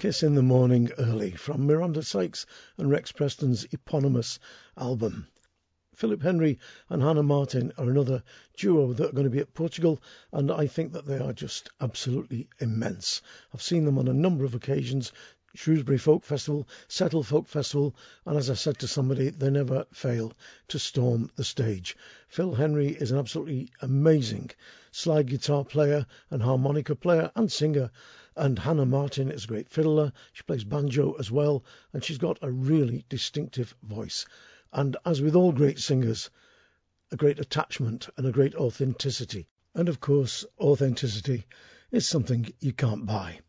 Kiss 0.00 0.22
in 0.22 0.34
the 0.34 0.40
Morning 0.40 0.90
Early 0.96 1.32
from 1.32 1.66
Miranda 1.66 2.02
Sykes 2.02 2.46
and 2.78 2.88
Rex 2.88 3.12
Preston's 3.12 3.66
eponymous 3.70 4.38
album. 4.74 5.26
Phillip 5.94 6.22
Henry 6.22 6.58
and 6.88 7.02
Hannah 7.02 7.22
Martin 7.22 7.70
are 7.76 7.90
another 7.90 8.22
duo 8.56 8.94
that 8.94 9.10
are 9.10 9.12
going 9.12 9.24
to 9.24 9.30
be 9.30 9.40
at 9.40 9.52
Portugal, 9.52 10.00
and 10.32 10.50
I 10.50 10.68
think 10.68 10.94
that 10.94 11.04
they 11.04 11.18
are 11.18 11.34
just 11.34 11.68
absolutely 11.82 12.48
immense. 12.60 13.20
I've 13.52 13.60
seen 13.60 13.84
them 13.84 13.98
on 13.98 14.08
a 14.08 14.14
number 14.14 14.46
of 14.46 14.54
occasions 14.54 15.12
Shrewsbury 15.54 15.98
Folk 15.98 16.24
Festival, 16.24 16.66
Settle 16.88 17.22
Folk 17.22 17.46
Festival, 17.46 17.94
and 18.24 18.38
as 18.38 18.48
I 18.48 18.54
said 18.54 18.78
to 18.78 18.88
somebody, 18.88 19.28
they 19.28 19.50
never 19.50 19.84
fail 19.92 20.32
to 20.68 20.78
storm 20.78 21.28
the 21.36 21.44
stage. 21.44 21.94
Phil 22.28 22.54
Henry 22.54 22.88
is 22.88 23.10
an 23.10 23.18
absolutely 23.18 23.70
amazing 23.82 24.50
slide 24.92 25.26
guitar 25.26 25.64
player 25.64 26.06
and 26.30 26.40
harmonica 26.40 26.94
player 26.94 27.32
and 27.34 27.52
singer, 27.52 27.90
and 28.40 28.58
Hannah 28.58 28.86
Martin 28.86 29.30
is 29.30 29.44
a 29.44 29.48
great 29.48 29.68
fiddler. 29.68 30.12
She 30.32 30.42
plays 30.44 30.64
banjo 30.64 31.12
as 31.18 31.30
well, 31.30 31.62
and 31.92 32.02
she's 32.02 32.16
got 32.16 32.38
a 32.40 32.50
really 32.50 33.04
distinctive 33.10 33.74
voice. 33.82 34.24
And 34.72 34.96
as 35.04 35.20
with 35.20 35.36
all 35.36 35.52
great 35.52 35.78
singers, 35.78 36.30
a 37.12 37.16
great 37.16 37.38
attachment 37.38 38.08
and 38.16 38.26
a 38.26 38.32
great 38.32 38.54
authenticity. 38.54 39.46
And 39.74 39.90
of 39.90 40.00
course, 40.00 40.46
authenticity 40.58 41.44
is 41.90 42.08
something 42.08 42.48
you 42.60 42.72
can't 42.72 43.04
buy. 43.04 43.40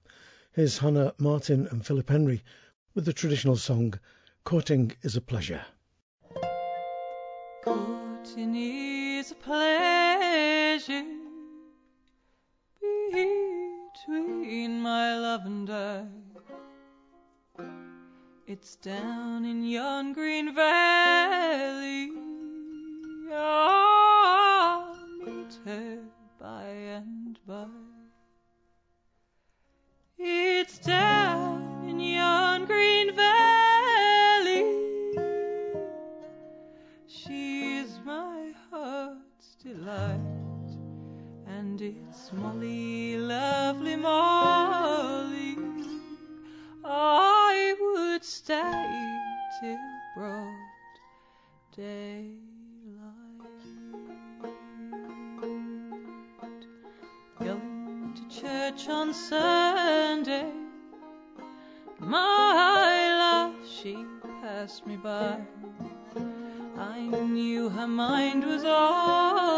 Here's 0.51 0.77
Hannah 0.77 1.13
Martin 1.17 1.67
and 1.67 1.85
Phillip 1.85 2.09
Henry 2.09 2.43
with 2.93 3.05
the 3.05 3.13
traditional 3.13 3.55
song 3.55 3.93
Courting 4.43 4.91
is 5.03 5.15
a 5.15 5.21
Pleasure. 5.21 5.63
Courting 7.63 8.55
is 8.55 9.31
a 9.31 9.35
pleasure 9.35 11.05
between 14.05 14.81
my 14.81 15.17
love 15.17 15.45
and 15.45 15.69
I. 15.69 16.05
It's 18.47 18.75
down 18.77 19.45
in 19.45 19.63
yon 19.63 20.13
green 20.13 20.55
valley. 20.55 22.11
I'll 23.33 24.97
meet 25.23 25.57
her 25.65 25.99
by 26.39 26.63
and 26.63 27.39
by. 27.45 27.67
It's 30.17 30.79
down 30.79 31.83
in 31.87 31.99
yon 31.99 32.65
green 32.65 33.15
valley. 33.15 34.65
She 37.07 37.77
is 37.77 37.99
my 38.03 38.53
heart's 38.71 39.55
delight, 39.63 40.30
and 41.71 41.81
it's 41.81 42.33
Molly, 42.33 43.15
lovely 43.15 43.95
Molly. 43.95 45.57
I 46.83 47.73
would 47.79 48.25
stay 48.25 49.17
till 49.59 49.77
broad 50.13 50.53
daylight. 51.73 52.35
Going 57.39 58.15
to 58.15 58.41
church 58.41 58.89
on 58.89 59.13
Sunday. 59.13 60.51
My 61.99 63.15
love, 63.23 63.55
she 63.65 64.05
passed 64.41 64.85
me 64.85 64.97
by. 64.97 65.39
I 66.77 66.99
knew 67.07 67.69
her 67.69 67.87
mind 67.87 68.43
was 68.43 68.65
altered 68.65 69.50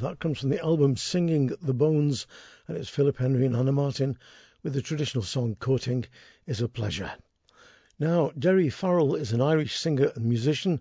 That 0.00 0.18
comes 0.18 0.38
from 0.40 0.48
the 0.48 0.64
album 0.64 0.96
Singing 0.96 1.48
the 1.60 1.74
Bones, 1.74 2.26
and 2.66 2.74
it's 2.78 2.88
Phillip 2.88 3.18
Henry 3.18 3.44
and 3.44 3.54
Hannah 3.54 3.70
Martin 3.70 4.16
with 4.62 4.72
the 4.72 4.80
traditional 4.80 5.22
song 5.22 5.56
Courting 5.56 6.06
is 6.46 6.62
a 6.62 6.68
Pleasure. 6.68 7.12
Now, 7.98 8.30
Daoiri 8.30 8.72
Farrell 8.72 9.14
is 9.14 9.32
an 9.32 9.42
Irish 9.42 9.78
singer 9.78 10.10
and 10.16 10.24
musician 10.24 10.80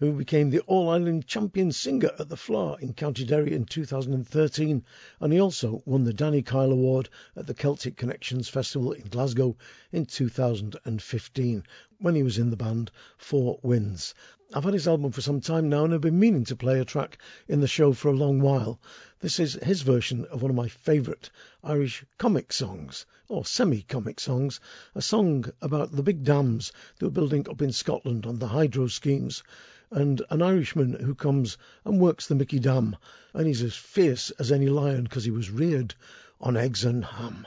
who 0.00 0.12
became 0.12 0.50
the 0.50 0.60
All 0.60 0.88
Ireland 0.88 1.26
champion 1.26 1.72
singer 1.72 2.12
at 2.20 2.28
the 2.28 2.36
Fleadh 2.36 2.80
in 2.80 2.94
County 2.94 3.24
Derry 3.24 3.52
in 3.52 3.64
2013, 3.64 4.84
and 5.18 5.32
he 5.32 5.40
also 5.40 5.82
won 5.84 6.04
the 6.04 6.12
Danny 6.12 6.40
Kyle 6.40 6.70
Award 6.70 7.08
at 7.34 7.48
the 7.48 7.54
Celtic 7.54 7.96
Connections 7.96 8.48
Festival 8.48 8.92
in 8.92 9.08
Glasgow 9.08 9.56
in 9.90 10.06
2015 10.06 11.64
when 11.98 12.14
he 12.14 12.22
was 12.22 12.38
in 12.38 12.50
the 12.50 12.56
band 12.56 12.92
Four 13.16 13.58
Winds. 13.64 14.14
I've 14.54 14.62
had 14.62 14.72
his 14.72 14.86
album 14.86 15.10
for 15.10 15.20
some 15.20 15.40
time 15.40 15.68
now 15.68 15.84
and 15.84 15.92
I've 15.92 16.00
been 16.00 16.20
meaning 16.20 16.44
to 16.44 16.54
play 16.54 16.78
a 16.78 16.84
track 16.84 17.18
in 17.48 17.60
the 17.60 17.66
show 17.66 17.92
for 17.92 18.08
a 18.08 18.16
long 18.16 18.40
while. 18.40 18.80
This 19.18 19.40
is 19.40 19.54
his 19.54 19.82
version 19.82 20.26
of 20.26 20.42
one 20.42 20.50
of 20.52 20.56
my 20.56 20.68
favourite 20.68 21.28
Irish 21.64 22.04
comic 22.18 22.52
songs, 22.52 23.04
or 23.26 23.44
semi 23.44 23.82
comic 23.82 24.20
songs, 24.20 24.60
a 24.94 25.02
song 25.02 25.46
about 25.60 25.90
the 25.90 26.04
big 26.04 26.22
dams 26.22 26.70
they 26.98 27.06
were 27.06 27.10
building 27.10 27.48
up 27.48 27.60
in 27.60 27.72
Scotland 27.72 28.26
on 28.26 28.38
the 28.38 28.46
hydro 28.46 28.86
schemes, 28.86 29.42
and 29.90 30.22
an 30.30 30.42
Irishman 30.42 30.92
who 30.94 31.14
comes 31.14 31.58
and 31.84 32.00
works 32.00 32.26
the 32.26 32.34
Mickey 32.34 32.58
Dam, 32.58 32.96
and 33.34 33.46
he's 33.46 33.62
as 33.62 33.74
fierce 33.74 34.30
as 34.32 34.52
any 34.52 34.68
lion 34.68 35.04
because 35.04 35.24
he 35.24 35.30
was 35.30 35.50
reared 35.50 35.94
on 36.40 36.56
eggs 36.56 36.84
and 36.84 37.04
ham. 37.04 37.46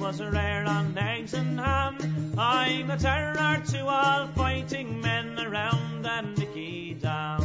Was 0.00 0.18
a 0.20 0.30
rare 0.30 0.64
on 0.66 0.96
eggs 0.96 1.34
and 1.34 1.60
ham. 1.60 2.34
I'm 2.38 2.90
a 2.90 2.96
terror 2.96 3.62
to 3.68 3.86
all 3.86 4.28
fighting 4.28 5.02
men 5.02 5.38
around 5.38 6.02
the 6.02 6.22
Mickey 6.38 6.94
Dam. 6.94 7.44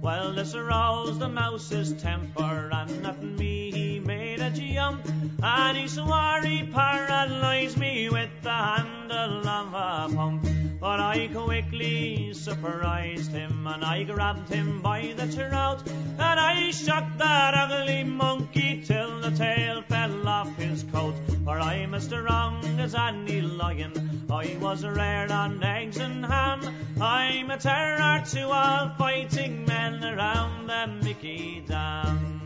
Well, 0.00 0.32
this 0.32 0.54
aroused 0.54 1.18
the 1.18 1.28
mouse's 1.28 1.92
temper, 2.00 2.70
and 2.72 3.04
at 3.04 3.20
me 3.20 3.72
he 3.72 3.98
made 3.98 4.40
a 4.40 4.50
jump, 4.50 5.04
and 5.42 5.76
he 5.76 5.88
swore 5.88 6.40
he 6.42 6.62
paralysed 6.62 7.78
me 7.78 8.08
with 8.08 8.30
the 8.42 8.50
handle 8.50 9.46
of 9.46 9.74
a 9.74 10.14
pump. 10.14 10.57
But 10.80 11.00
I 11.00 11.28
quickly 11.28 12.32
surprised 12.34 13.32
him 13.32 13.66
and 13.66 13.84
I 13.84 14.04
grabbed 14.04 14.48
him 14.48 14.80
by 14.80 15.12
the 15.16 15.26
throat 15.26 15.82
and 15.86 16.40
I 16.40 16.70
shook 16.70 17.04
that 17.18 17.54
ugly 17.54 18.04
monkey 18.04 18.84
till 18.84 19.20
the 19.20 19.32
tail 19.32 19.82
fell 19.82 20.28
off 20.28 20.56
his 20.56 20.84
coat. 20.84 21.14
For 21.44 21.58
I'm 21.58 21.94
as 21.94 22.04
strong 22.04 22.64
as 22.78 22.94
any 22.94 23.40
lion, 23.40 24.26
I 24.30 24.56
was 24.60 24.84
rare 24.84 25.32
on 25.32 25.62
eggs 25.64 25.96
and 25.96 26.24
ham. 26.24 26.60
I'm 27.00 27.50
a 27.50 27.58
terror 27.58 28.22
to 28.32 28.48
all 28.48 28.90
fighting 28.96 29.64
men 29.66 30.04
around 30.04 30.68
the 30.68 30.86
Mickey 31.04 31.64
Dam. 31.66 32.40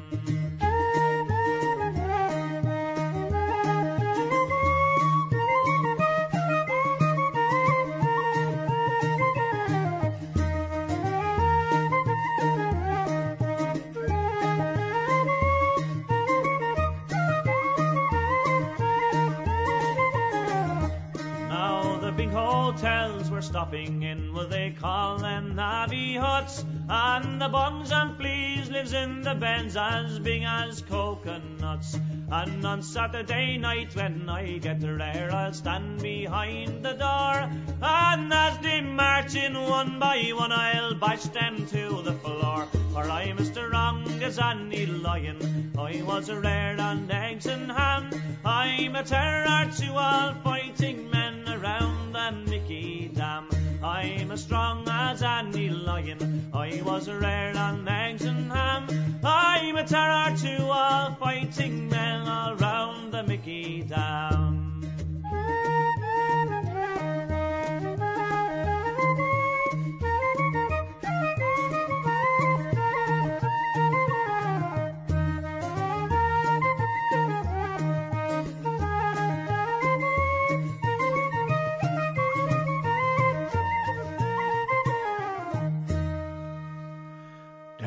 Stopping 23.43 24.03
in, 24.05 24.32
well 24.32 24.47
they 24.47 24.70
call 24.70 25.18
them 25.18 25.57
navvy 25.57 26.16
huts, 26.16 26.64
and 26.88 27.40
the 27.40 27.49
bums 27.49 27.90
and 27.90 28.16
fleas 28.16 28.70
lives 28.70 28.93
in 28.93 29.22
the 29.22 29.34
bends 29.34 29.76
as 29.76 30.18
big 30.20 30.43
as 30.47 30.80
coconuts. 30.82 31.99
And 32.33 32.64
on 32.64 32.83
Saturday 32.83 33.59
night 33.59 33.95
when 33.95 34.26
I 34.26 34.57
get 34.57 34.80
there, 34.80 35.30
I'll 35.30 35.53
stand 35.53 36.01
behind 36.01 36.83
the 36.83 36.95
door, 36.95 37.51
and 37.83 38.33
as 38.33 38.59
they 38.61 38.80
march 38.80 39.35
in 39.35 39.53
one 39.53 39.99
by 39.99 40.30
one, 40.35 40.51
I'll 40.51 40.95
bash 40.95 41.24
them 41.24 41.66
to 41.66 42.01
the 42.01 42.14
floor. 42.14 42.68
For 42.95 43.03
I'm 43.03 43.37
as 43.37 43.49
strong 43.49 44.09
as 44.22 44.39
any 44.39 44.87
lion, 44.87 45.72
I 45.78 46.01
was 46.01 46.30
reared 46.30 46.80
on 46.80 47.11
eggs 47.11 47.45
and 47.45 47.70
ham. 47.70 48.09
I'm 48.47 48.97
a 48.97 49.03
terror 49.03 49.70
to 49.70 49.93
all 49.93 50.35
fighting 50.43 51.11
men 51.11 51.47
around 51.47 52.14
the 52.14 52.33
Mickey 52.51 53.11
Dam. 53.14 53.52
I'm 53.85 54.30
as 54.30 54.43
strong 54.43 54.89
as 54.89 55.22
any 55.22 55.68
lion, 55.68 56.51
I 56.55 56.83
was 56.85 57.09
reared 57.09 57.57
on 57.57 57.89
eggs 57.89 58.24
and 58.24 58.53
ham. 58.53 58.87
I'm 59.24 59.76
a 59.76 59.85
terror 59.85 60.37
to 60.37 60.62
all 60.66 61.14
fighting 61.16 61.89
men 61.89 62.28
all 62.28 62.55
round 62.55 63.12
the 63.12 63.24
Mickey 63.24 63.83
Dam. 63.83 64.62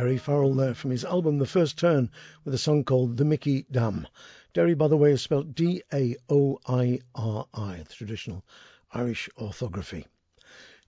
Daoiri 0.05 0.19
Farrell 0.19 0.53
there 0.53 0.75
from 0.75 0.91
his 0.91 1.03
album 1.03 1.39
The 1.39 1.47
First 1.47 1.79
Turn 1.79 2.11
with 2.43 2.53
a 2.53 2.59
song 2.59 2.83
called 2.83 3.17
The 3.17 3.25
Mickey 3.25 3.65
Dam. 3.71 4.05
Daoiri, 4.53 4.77
by 4.77 4.87
the 4.87 4.95
way, 4.95 5.13
is 5.13 5.23
spelled 5.23 5.55
D 5.55 5.81
A 5.91 6.15
O 6.29 6.59
I 6.67 6.99
R 7.15 7.47
I, 7.51 7.77
the 7.77 7.91
traditional 7.91 8.45
Irish 8.91 9.29
orthography. 9.35 10.05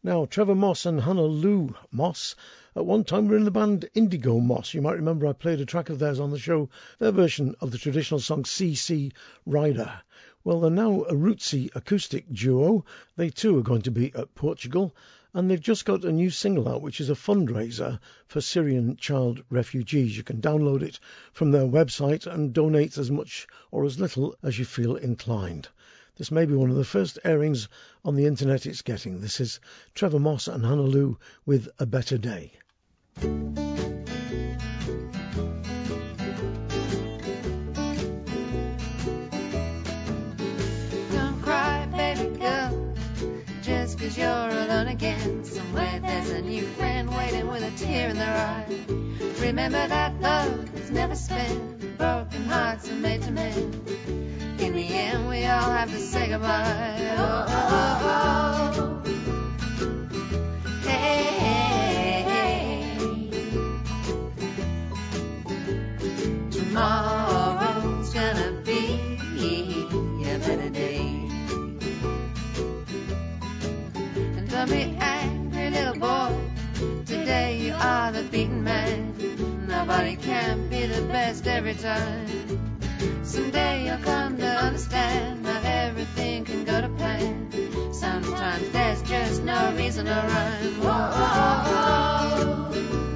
Now, 0.03 0.26
Trevor 0.26 0.53
Moss 0.53 0.86
and 0.86 1.01
Hannah 1.01 1.24
Lou 1.26 1.74
Moss 1.89 2.36
at 2.76 2.86
one 2.86 3.03
time 3.05 3.28
were 3.28 3.38
in 3.38 3.43
the 3.43 3.49
band 3.49 3.89
Indigo 3.95 4.39
Moss. 4.39 4.76
You 4.76 4.84
might 4.84 4.97
remember 4.97 5.26
I 5.26 5.34
played 5.34 5.61
a 5.61 5.65
track 5.65 5.89
of 5.89 5.97
theirs 5.97 6.20
on 6.20 6.30
the 6.30 6.38
show, 6.38 6.70
their 6.99 7.09
version 7.09 7.55
of 7.59 7.72
the 7.72 7.80
traditional 7.80 8.20
song 8.20 8.43
CC 8.43 9.13
Rider. 9.47 9.99
Well, 10.43 10.59
they're 10.59 10.70
now 10.70 11.01
a 11.05 11.13
rootsy 11.15 11.72
acoustic 11.74 12.32
duo. 12.32 12.86
They 13.15 13.32
too 13.32 13.57
are 13.57 13.63
going 13.63 13.82
to 13.82 13.91
be 13.91 14.13
at 14.13 14.36
Portugal, 14.36 14.95
and 15.34 15.50
they've 15.50 15.60
just 15.60 15.86
got 15.86 16.06
a 16.06 16.12
new 16.12 16.30
single 16.30 16.68
out, 16.68 16.82
which 16.82 17.00
is 17.00 17.10
a 17.10 17.16
fundraiser 17.16 18.00
for 18.28 18.42
Syrian 18.42 18.96
child 18.98 19.44
refugees. 19.50 20.16
You 20.16 20.24
can 20.24 20.42
download 20.42 20.82
it 20.82 21.00
from 21.34 21.52
their 21.52 21.66
website 21.66 22.26
and 22.26 22.54
donate 22.54 22.98
as 22.98 23.12
much 23.12 23.48
or 23.72 23.86
as 23.86 24.00
little 24.00 24.36
as 24.42 24.58
you 24.58 24.66
feel 24.66 24.96
inclined. 24.96 25.68
This 26.18 26.32
may 26.32 26.46
be 26.46 26.56
one 26.56 26.72
of 26.72 26.76
the 26.76 26.84
first 26.84 27.20
airings 27.24 27.68
on 28.04 28.16
the 28.16 28.26
internet 28.26 28.66
it's 28.66 28.82
getting. 28.82 29.22
This 29.22 29.40
is 29.40 29.60
Trevor 29.94 30.20
Moss 30.20 30.48
and 30.48 30.66
Hannah 30.66 30.82
Lou 30.82 31.20
with 31.46 31.70
A 31.78 31.86
Better 31.86 32.18
Day. 32.18 32.54
Again. 44.98 45.43
Somewhere 45.43 46.00
there's 46.00 46.32
a 46.32 46.41
new 46.41 46.64
friend 46.64 47.08
waiting 47.16 47.48
with 47.48 47.62
a 47.62 47.70
tear 47.78 48.10
in 48.10 48.18
their 48.18 48.36
eye. 48.36 48.66
Remember 49.39 49.88
that 49.88 50.20
love 50.22 50.76
is 50.76 50.89
never 50.89 51.14
spent, 51.14 51.98
broken 52.00 52.45
hearts 52.45 52.89
are 52.89 52.95
made 52.95 53.22
to 53.22 53.32
mend. 53.32 53.76
In 54.60 54.74
the 54.74 54.88
end, 54.88 55.30
we 55.30 55.45
all 55.45 55.72
have 55.72 55.91
to 55.91 56.00
say 56.00 56.30
goodbye. 56.30 57.16
Oh, 57.16 57.45
oh, 57.48 58.00
oh, 58.02 58.82
oh. 58.82 58.97
Nobody 79.88 80.18
can 80.18 80.68
be 80.68 80.86
the 80.86 81.02
best 81.04 81.48
every 81.48 81.74
time. 81.74 82.28
Someday 83.24 83.86
you'll 83.86 83.98
come 84.00 84.36
to 84.36 84.46
understand 84.46 85.44
not 85.44 85.64
everything 85.64 86.44
can 86.44 86.66
go 86.66 86.82
to 86.82 86.90
plan. 86.90 87.50
Sometimes 87.94 88.70
there's 88.72 89.02
just 89.04 89.44
no 89.44 89.74
reason 89.78 90.06
to 90.08 90.12
run. 90.12 90.74
Whoa, 90.82 90.92
whoa, 90.92 91.72
whoa. 91.72 93.07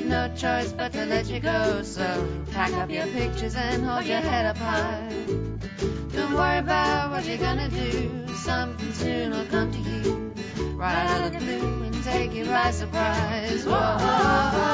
Had 0.00 0.08
no 0.08 0.34
choice 0.34 0.72
but 0.72 0.92
to 0.92 1.04
let 1.06 1.26
you 1.26 1.40
go. 1.40 1.82
So 1.82 2.26
pack 2.52 2.72
up 2.74 2.90
your 2.90 3.06
pictures 3.08 3.54
and 3.54 3.84
hold 3.84 4.04
your 4.04 4.20
head 4.20 4.46
up 4.46 4.56
high. 4.56 5.08
Don't 6.12 6.34
worry 6.34 6.58
about 6.58 7.10
what 7.10 7.24
you're 7.26 7.36
gonna 7.38 7.68
do. 7.68 8.26
Something 8.34 8.92
soon 8.92 9.30
will 9.30 9.46
come 9.46 9.70
to 9.72 9.78
you. 9.78 10.32
Right 10.76 11.06
out 11.06 11.26
of 11.26 11.32
the 11.32 11.38
blue 11.38 11.82
and 11.84 12.04
take 12.04 12.32
you 12.32 12.46
by 12.46 12.70
surprise. 12.70 13.64
Whoa. 13.66 14.70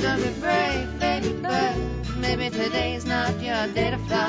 Don't 0.00 0.22
be 0.22 0.28
brave, 0.40 1.00
baby 1.00 1.32
bird. 1.40 1.76
Maybe 2.18 2.50
today's 2.50 3.06
not 3.06 3.40
your 3.40 3.66
day 3.68 3.90
to 3.90 3.98
fly. 3.98 4.28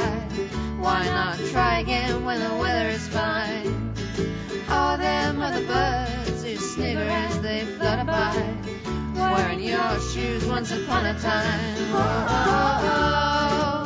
Why 0.79 1.05
not 1.05 1.37
try 1.51 1.79
again 1.79 2.23
when 2.23 2.39
the 2.39 2.55
weather 2.55 2.87
is 2.87 3.07
fine? 3.09 3.93
All 4.69 4.97
them 4.97 5.41
other 5.41 5.65
birds 5.65 6.43
who 6.43 6.55
snigger 6.55 7.01
as 7.01 7.41
they 7.41 7.65
flutter 7.65 8.05
by, 8.05 8.55
wearing 9.13 9.59
your 9.59 9.99
shoes 9.99 10.45
once 10.45 10.71
upon 10.71 11.05
a 11.05 11.19
time. 11.19 11.75
Whoa, 11.91 13.76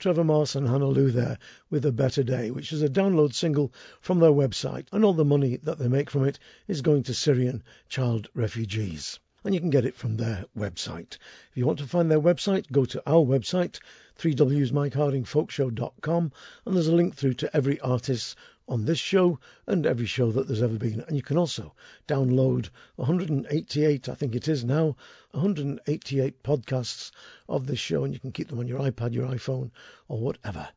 Trevor 0.00 0.24
Moss 0.24 0.54
and 0.54 0.66
Hannah 0.66 0.88
Lou 0.88 1.10
there 1.10 1.36
with 1.68 1.84
A 1.84 1.92
Better 1.92 2.22
Day, 2.22 2.50
which 2.50 2.72
is 2.72 2.82
a 2.82 2.88
download 2.88 3.34
single 3.34 3.70
from 4.00 4.18
their 4.18 4.30
website, 4.30 4.86
and 4.92 5.04
all 5.04 5.12
the 5.12 5.26
money 5.26 5.58
that 5.62 5.78
they 5.78 5.88
make 5.88 6.08
from 6.08 6.24
it 6.24 6.38
is 6.66 6.80
going 6.80 7.02
to 7.02 7.12
Syrian 7.12 7.62
child 7.90 8.30
refugees. 8.32 9.20
And 9.44 9.54
you 9.54 9.60
can 9.60 9.68
get 9.68 9.84
it 9.84 9.94
from 9.94 10.16
their 10.16 10.46
website. 10.56 11.18
If 11.50 11.58
you 11.58 11.66
want 11.66 11.80
to 11.80 11.86
find 11.86 12.10
their 12.10 12.18
website, 12.18 12.72
go 12.72 12.86
to 12.86 13.02
our 13.06 13.22
website, 13.22 13.78
3wsmikehardingfolkshow.com, 14.18 16.32
and 16.64 16.74
there's 16.74 16.88
a 16.88 16.94
link 16.94 17.14
through 17.14 17.34
to 17.34 17.54
every 17.54 17.78
artist 17.80 18.36
on 18.70 18.84
this 18.84 19.00
show 19.00 19.40
and 19.66 19.84
every 19.84 20.06
show 20.06 20.30
that 20.30 20.46
there's 20.46 20.62
ever 20.62 20.78
been. 20.78 21.00
And 21.08 21.16
you 21.16 21.22
can 21.22 21.36
also 21.36 21.74
download 22.06 22.70
188, 22.94 24.08
I 24.08 24.14
think 24.14 24.36
it 24.36 24.46
is 24.46 24.64
now, 24.64 24.96
188 25.32 26.42
podcasts 26.44 27.10
of 27.48 27.66
this 27.66 27.80
show, 27.80 28.04
and 28.04 28.14
you 28.14 28.20
can 28.20 28.30
keep 28.30 28.48
them 28.48 28.60
on 28.60 28.68
your 28.68 28.78
iPad, 28.78 29.12
your 29.12 29.26
iPhone, 29.26 29.72
or 30.06 30.20
whatever. 30.20 30.68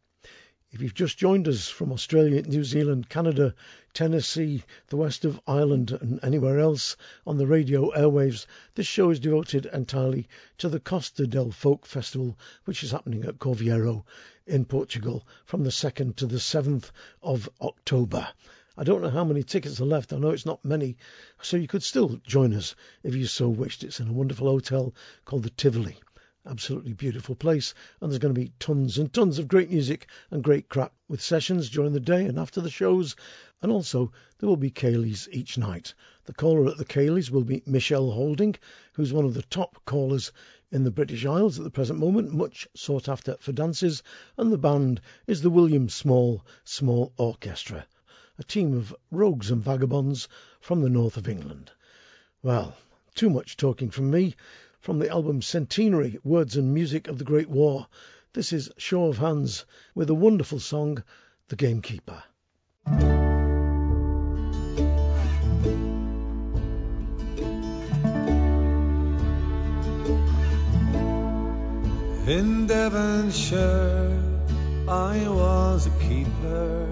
If 0.71 0.81
you've 0.81 0.95
just 0.95 1.19
joined 1.19 1.47
us 1.47 1.69
from 1.69 1.91
Australia, 1.91 2.41
New 2.41 2.63
Zealand, 2.63 3.07
Canada, 3.07 3.53
Tennessee, 3.93 4.63
the 4.87 4.97
west 4.97 5.23
of 5.23 5.39
Ireland, 5.45 5.91
and 5.91 6.19
anywhere 6.23 6.57
else 6.57 6.97
on 7.27 7.37
the 7.37 7.45
radio 7.45 7.91
airwaves, 7.91 8.47
this 8.73 8.87
show 8.87 9.11
is 9.11 9.19
devoted 9.19 9.67
entirely 9.67 10.27
to 10.57 10.69
the 10.69 10.79
Costa 10.79 11.27
del 11.27 11.51
Folk 11.51 11.85
Festival, 11.85 12.39
which 12.65 12.83
is 12.83 12.89
happening 12.89 13.23
at 13.23 13.37
Carvoeiro 13.37 14.03
in 14.45 14.65
Portugal 14.65 15.25
from 15.45 15.63
the 15.63 15.69
2nd 15.69 16.15
to 16.15 16.25
the 16.25 16.37
7th 16.37 16.91
of 17.21 17.49
October. 17.61 18.27
I 18.75 18.83
don't 18.83 19.01
know 19.01 19.09
how 19.09 19.23
many 19.23 19.43
tickets 19.43 19.79
are 19.79 19.85
left. 19.85 20.13
I 20.13 20.17
know 20.17 20.31
it's 20.31 20.45
not 20.45 20.65
many, 20.65 20.97
so 21.41 21.57
you 21.57 21.67
could 21.67 21.83
still 21.83 22.19
join 22.25 22.53
us 22.53 22.75
if 23.03 23.15
you 23.15 23.27
so 23.27 23.47
wished. 23.47 23.83
It's 23.83 23.99
in 23.99 24.07
a 24.07 24.13
wonderful 24.13 24.47
hotel 24.47 24.93
called 25.25 25.43
the 25.43 25.51
Tivoli. 25.51 25.97
Absolutely 26.45 26.91
beautiful 26.91 27.35
place, 27.35 27.73
and 28.01 28.11
there's 28.11 28.19
going 28.19 28.33
to 28.33 28.41
be 28.41 28.51
tons 28.59 28.97
and 28.97 29.13
tons 29.13 29.39
of 29.39 29.47
great 29.47 29.69
music 29.69 30.07
and 30.29 30.43
great 30.43 30.67
crack 30.67 30.91
with 31.07 31.21
sessions 31.21 31.69
during 31.69 31.93
the 31.93 31.99
day 31.99 32.25
and 32.25 32.37
after 32.37 32.59
the 32.59 32.69
shows, 32.69 33.15
and 33.61 33.71
also 33.71 34.11
there 34.39 34.49
will 34.49 34.57
be 34.57 34.71
ceilidhs 34.71 35.29
each 35.31 35.57
night. 35.57 35.93
The 36.25 36.33
caller 36.33 36.69
at 36.69 36.77
the 36.77 36.83
ceilidhs 36.83 37.29
will 37.29 37.45
be 37.45 37.63
Michelle 37.65 38.11
Holding, 38.11 38.55
who's 38.93 39.13
one 39.13 39.23
of 39.23 39.35
the 39.35 39.43
top 39.43 39.85
callers 39.85 40.33
in 40.73 40.83
the 40.83 40.89
British 40.89 41.23
Isles 41.23 41.59
at 41.59 41.63
the 41.63 41.69
present 41.69 41.99
moment, 41.99 42.33
much 42.33 42.67
sought 42.75 43.07
after 43.07 43.37
for 43.39 43.51
dances, 43.51 44.01
and 44.37 44.51
the 44.51 44.57
band 44.57 44.99
is 45.27 45.43
the 45.43 45.51
William 45.51 45.87
Small 45.87 46.43
Small 46.63 47.13
Orchestra, 47.15 47.85
a 48.39 48.43
team 48.43 48.75
of 48.75 48.95
rogues 49.11 49.51
and 49.51 49.63
vagabonds 49.63 50.27
from 50.59 50.81
the 50.81 50.89
north 50.89 51.15
of 51.15 51.29
England. 51.29 51.69
Well, 52.41 52.75
too 53.13 53.29
much 53.29 53.55
talking 53.55 53.91
from 53.91 54.09
me. 54.09 54.33
From 54.79 54.97
the 54.97 55.09
album 55.09 55.43
Centenary 55.43 56.17
Words 56.23 56.57
and 56.57 56.73
Music 56.73 57.07
of 57.07 57.19
the 57.19 57.23
Great 57.23 57.49
War, 57.49 57.85
this 58.33 58.51
is 58.51 58.71
Show 58.75 59.05
of 59.05 59.19
Hands 59.19 59.63
with 59.93 60.09
a 60.09 60.15
wonderful 60.15 60.59
song, 60.59 61.03
The 61.49 61.55
Gamekeeper. 61.55 62.23
In 72.27 72.67
Devonshire, 72.67 74.17
I 74.87 75.27
was 75.27 75.87
a 75.87 75.89
keeper. 76.07 76.87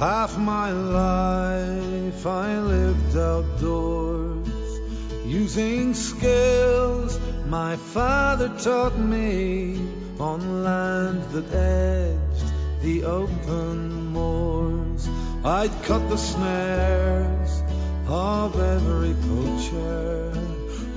Half 0.00 0.36
my 0.36 0.72
life 0.72 2.26
I 2.26 2.58
lived 2.58 3.16
outdoors, 3.16 4.80
using 5.24 5.94
skills 5.94 7.20
my 7.46 7.76
father 7.76 8.48
taught 8.58 8.98
me 8.98 9.78
on 10.18 10.64
land 10.64 11.22
that 11.30 11.54
edged 11.54 12.52
the 12.82 13.04
open 13.04 14.06
moors. 14.12 15.08
I'd 15.44 15.70
cut 15.84 16.08
the 16.08 16.18
snares 16.18 17.62
of 18.08 18.58
every 18.58 19.14
poacher, 19.28 20.32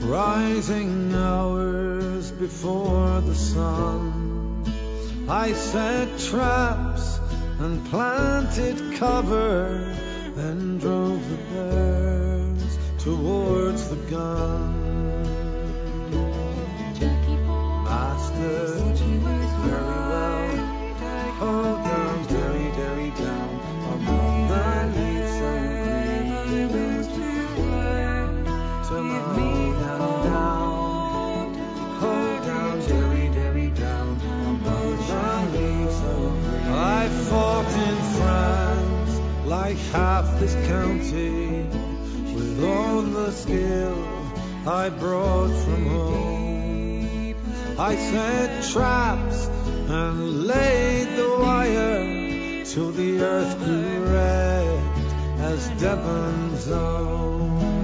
rising 0.01 1.13
hours 1.13 2.18
before 2.39 3.19
the 3.21 3.35
sun. 3.35 4.63
I 5.27 5.51
set 5.51 6.17
traps 6.19 7.19
and 7.59 7.85
planted 7.89 8.95
cover, 8.95 9.93
then 10.35 10.77
drove 10.77 11.29
the 11.29 11.37
bears 11.53 12.77
towards 12.99 13.89
the 13.89 13.97
gun. 14.09 14.79
Master, 17.83 19.98
fought 37.29 37.71
in 37.87 37.97
France, 38.17 39.19
like 39.45 39.77
half 39.93 40.39
this 40.39 40.55
county, 40.67 41.61
with 42.33 42.63
all 42.63 43.01
the 43.01 43.31
skill 43.31 44.03
I 44.65 44.89
brought 44.89 45.53
from 45.63 45.85
home. 45.85 47.35
I 47.77 47.95
set 47.95 48.63
traps 48.71 49.47
and 49.47 50.47
laid 50.47 51.07
the 51.15 51.37
wire 51.39 52.65
till 52.65 52.91
the 52.91 53.21
earth 53.21 53.57
grew 53.59 54.11
red 54.11 54.79
as 55.39 55.69
Devon's 55.81 56.67
own. 56.67 57.78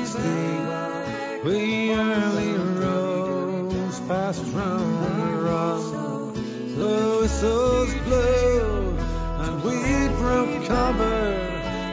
1960, 0.00 1.48
we 1.48 1.92
early 1.92 2.52
rose 2.80 4.00
past 4.08 4.42
round 4.54 5.42
rock. 5.42 6.34
The 6.34 7.18
whistles 7.20 7.94
blew, 8.04 8.96
and 9.44 9.62
we 9.62 10.08
broke 10.16 10.64
cover 10.66 11.36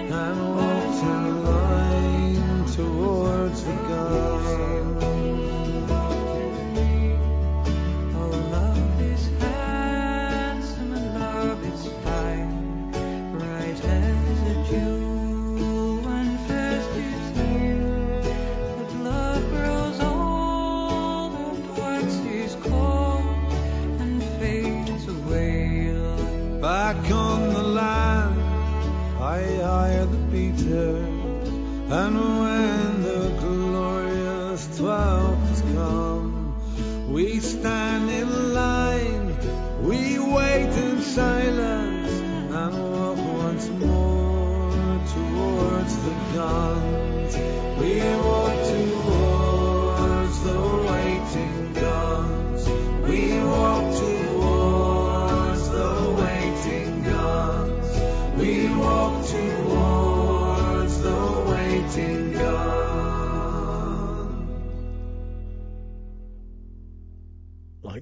and 0.10 0.56
walked 0.56 1.04
in 1.04 1.44
line 1.44 2.66
towards 2.74 3.64
the 3.64 3.74
gun. 3.74 4.77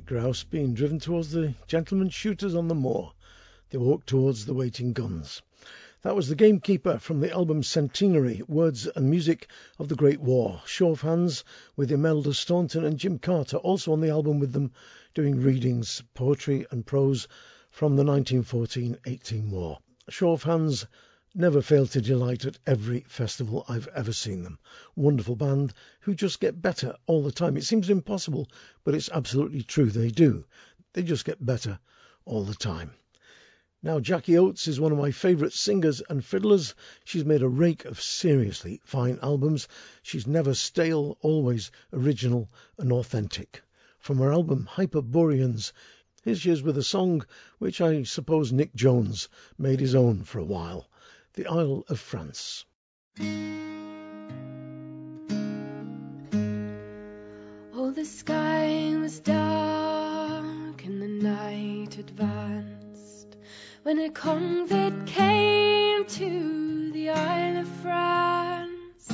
Grouse 0.06 0.44
being 0.44 0.76
driven 0.76 1.00
towards 1.00 1.32
the 1.32 1.56
gentlemen 1.66 2.10
shooters 2.10 2.54
on 2.54 2.68
the 2.68 2.76
moor. 2.76 3.12
They 3.72 3.80
walked 3.80 4.08
towards 4.08 4.46
the 4.46 4.54
waiting 4.54 4.94
guns. 4.94 5.42
That 6.04 6.16
was 6.16 6.30
The 6.30 6.36
Gamekeeper 6.36 7.00
from 7.00 7.20
the 7.20 7.32
album 7.32 7.64
Centenary, 7.64 8.44
Words 8.48 8.88
and 8.96 9.10
Music 9.10 9.48
of 9.80 9.90
the 9.90 9.96
Great 9.96 10.22
War. 10.22 10.62
Show 10.68 10.92
of 10.92 11.02
hands 11.02 11.44
with 11.76 11.92
Imelda 11.92 12.36
Staunton 12.36 12.86
and 12.86 13.00
Jim 13.00 13.18
Carter, 13.18 13.58
also 13.58 13.92
on 13.92 14.02
the 14.02 14.12
album 14.12 14.38
with 14.38 14.54
them, 14.54 14.72
doing 15.16 15.42
readings, 15.42 16.04
poetry 16.14 16.68
and 16.70 16.86
prose 16.86 17.28
from 17.72 17.96
the 17.96 18.04
1914-18 18.04 19.50
war. 19.50 19.80
Show 20.08 20.34
of 20.34 20.44
hands 20.44 20.86
never 21.38 21.62
fail 21.62 21.86
to 21.86 22.00
delight 22.00 22.46
at 22.46 22.58
every 22.66 23.02
festival 23.02 23.66
I've 23.68 23.90
ever 23.90 24.14
seen 24.14 24.44
them. 24.44 24.58
Wonderful 24.96 25.36
band 25.36 25.74
who 26.00 26.16
just 26.16 26.40
get 26.40 26.62
better 26.62 26.96
all 27.08 27.24
the 27.24 27.32
time. 27.32 27.58
It 27.58 27.66
seems 27.66 27.90
impossible, 27.90 28.48
but 28.86 28.96
it's 28.96 29.10
absolutely 29.10 29.62
true. 29.62 29.90
They 29.90 30.12
do. 30.12 30.46
They 30.94 31.04
just 31.04 31.26
get 31.26 31.46
better 31.46 31.78
all 32.24 32.46
the 32.46 32.56
time. 32.56 32.92
Now, 33.84 34.00
Jackie 34.00 34.38
Oates 34.38 34.70
is 34.70 34.80
one 34.80 34.94
of 34.94 34.98
my 34.98 35.12
favourite 35.12 35.52
singers 35.52 36.02
and 36.10 36.24
fiddlers. 36.24 36.74
She's 37.04 37.26
made 37.26 37.42
a 37.42 37.50
rake 37.50 37.84
of 37.84 38.02
seriously 38.02 38.80
fine 38.86 39.20
albums. 39.22 39.68
She's 40.04 40.26
never 40.26 40.54
stale, 40.54 41.18
always 41.20 41.70
original 41.92 42.50
and 42.78 42.94
authentic. 42.94 43.62
From 44.00 44.20
her 44.20 44.32
album 44.32 44.70
Hyperboreans, 44.72 45.74
here 46.24 46.36
she 46.36 46.50
is 46.50 46.64
with 46.64 46.78
a 46.78 46.84
song 46.84 47.26
which 47.58 47.82
I 47.82 48.04
suppose 48.04 48.54
Nic 48.54 48.74
Jones 48.74 49.28
made 49.58 49.82
his 49.82 49.96
own 49.96 50.24
for 50.24 50.40
a 50.40 50.46
while 50.46 50.88
The 51.36 51.48
Isle 51.48 51.84
of 51.90 52.00
France. 52.00 52.64
Oh, 57.74 57.92
the 57.94 58.06
sky 58.06 58.96
was 58.98 59.20
dark 59.20 60.86
and 60.86 61.02
the 61.02 61.10
night 61.10 61.98
advanced 61.98 63.36
when 63.84 64.00
a 64.00 64.10
convict 64.12 65.08
came 65.08 66.06
to 66.06 66.92
the 66.94 67.10
Isle 67.10 67.58
of 67.58 67.68
France, 67.84 69.10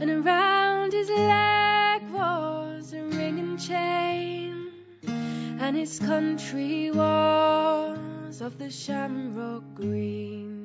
and 0.00 0.08
around 0.08 0.94
his 0.94 1.10
leg 1.10 2.10
was 2.10 2.94
a 2.94 3.02
ring 3.02 3.38
and 3.38 3.60
chain, 3.60 4.72
and 5.06 5.76
his 5.76 5.98
country 5.98 6.90
was 6.90 8.40
of 8.40 8.56
the 8.56 8.70
shamrock 8.70 9.74
green. 9.74 10.63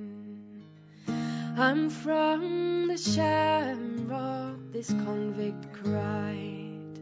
I'm 1.62 1.90
from 1.90 2.88
the 2.88 2.98
shamrock, 2.98 4.60
this 4.72 4.88
convict 4.88 5.74
cried, 5.74 6.98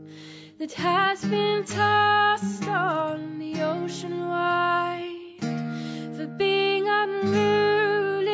that 0.58 0.74
has 0.74 1.24
been 1.24 1.64
tossed 1.64 2.68
on 2.68 3.38
the 3.38 3.62
ocean 3.62 4.28
wide 4.28 5.38
for 6.16 6.26
being 6.40 6.88
unruly, 6.90 8.26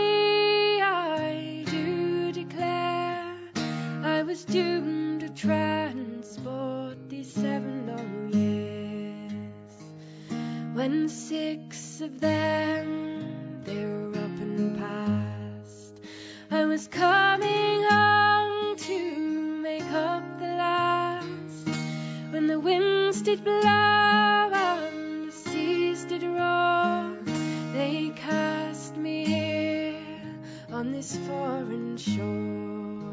I 0.81 1.65
do 1.69 2.31
declare 2.31 3.35
I 4.01 4.23
was 4.23 4.45
doomed 4.45 5.19
to 5.19 5.29
transport 5.31 7.09
these 7.09 7.33
seven 7.33 7.85
long 7.85 8.31
years. 8.31 9.73
When 10.73 11.09
six 11.09 11.99
of 11.99 12.21
them 12.21 13.61
they 13.65 14.02
I 16.53 16.65
was 16.65 16.87
coming 16.87 17.83
home 17.89 18.75
to 18.75 19.57
make 19.63 19.91
up 19.91 20.23
the 20.37 20.45
last. 20.45 21.67
When 22.29 22.45
the 22.45 22.59
winds 22.59 23.23
did 23.23 23.43
blow 23.43 23.59
and 23.59 25.27
the 25.27 25.31
seas 25.31 26.05
did 26.05 26.21
roar 26.21 27.17
they 27.73 28.11
cast 28.15 28.95
me 28.97 29.25
here 29.25 29.95
on 30.71 30.91
this 30.91 31.17
foreign 31.25 31.97
shore. 31.97 33.12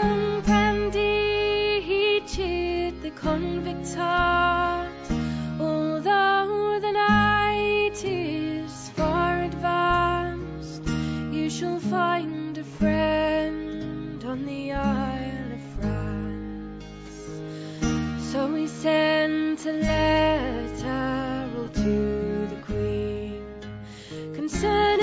Brandy 0.00 1.80
he 1.80 2.20
cheered 2.26 3.02
the 3.02 3.10
convict's 3.10 3.94
heart. 3.94 4.88
Although 5.60 6.80
the 6.80 6.92
night 6.92 8.04
is 8.04 8.90
far 8.90 9.42
advanced, 9.42 10.82
you 11.32 11.48
shall 11.48 11.80
find 11.80 12.58
a 12.58 12.64
friend 12.64 14.24
on 14.24 14.44
the 14.44 14.72
Isle 14.72 15.52
of 15.52 15.60
France. 15.80 16.84
So 18.32 18.52
we 18.52 18.66
sent 18.66 19.64
a 19.66 19.72
letter 19.72 21.68
to 21.74 22.46
the 22.48 22.60
Queen 22.66 23.42
concerning 24.34 24.95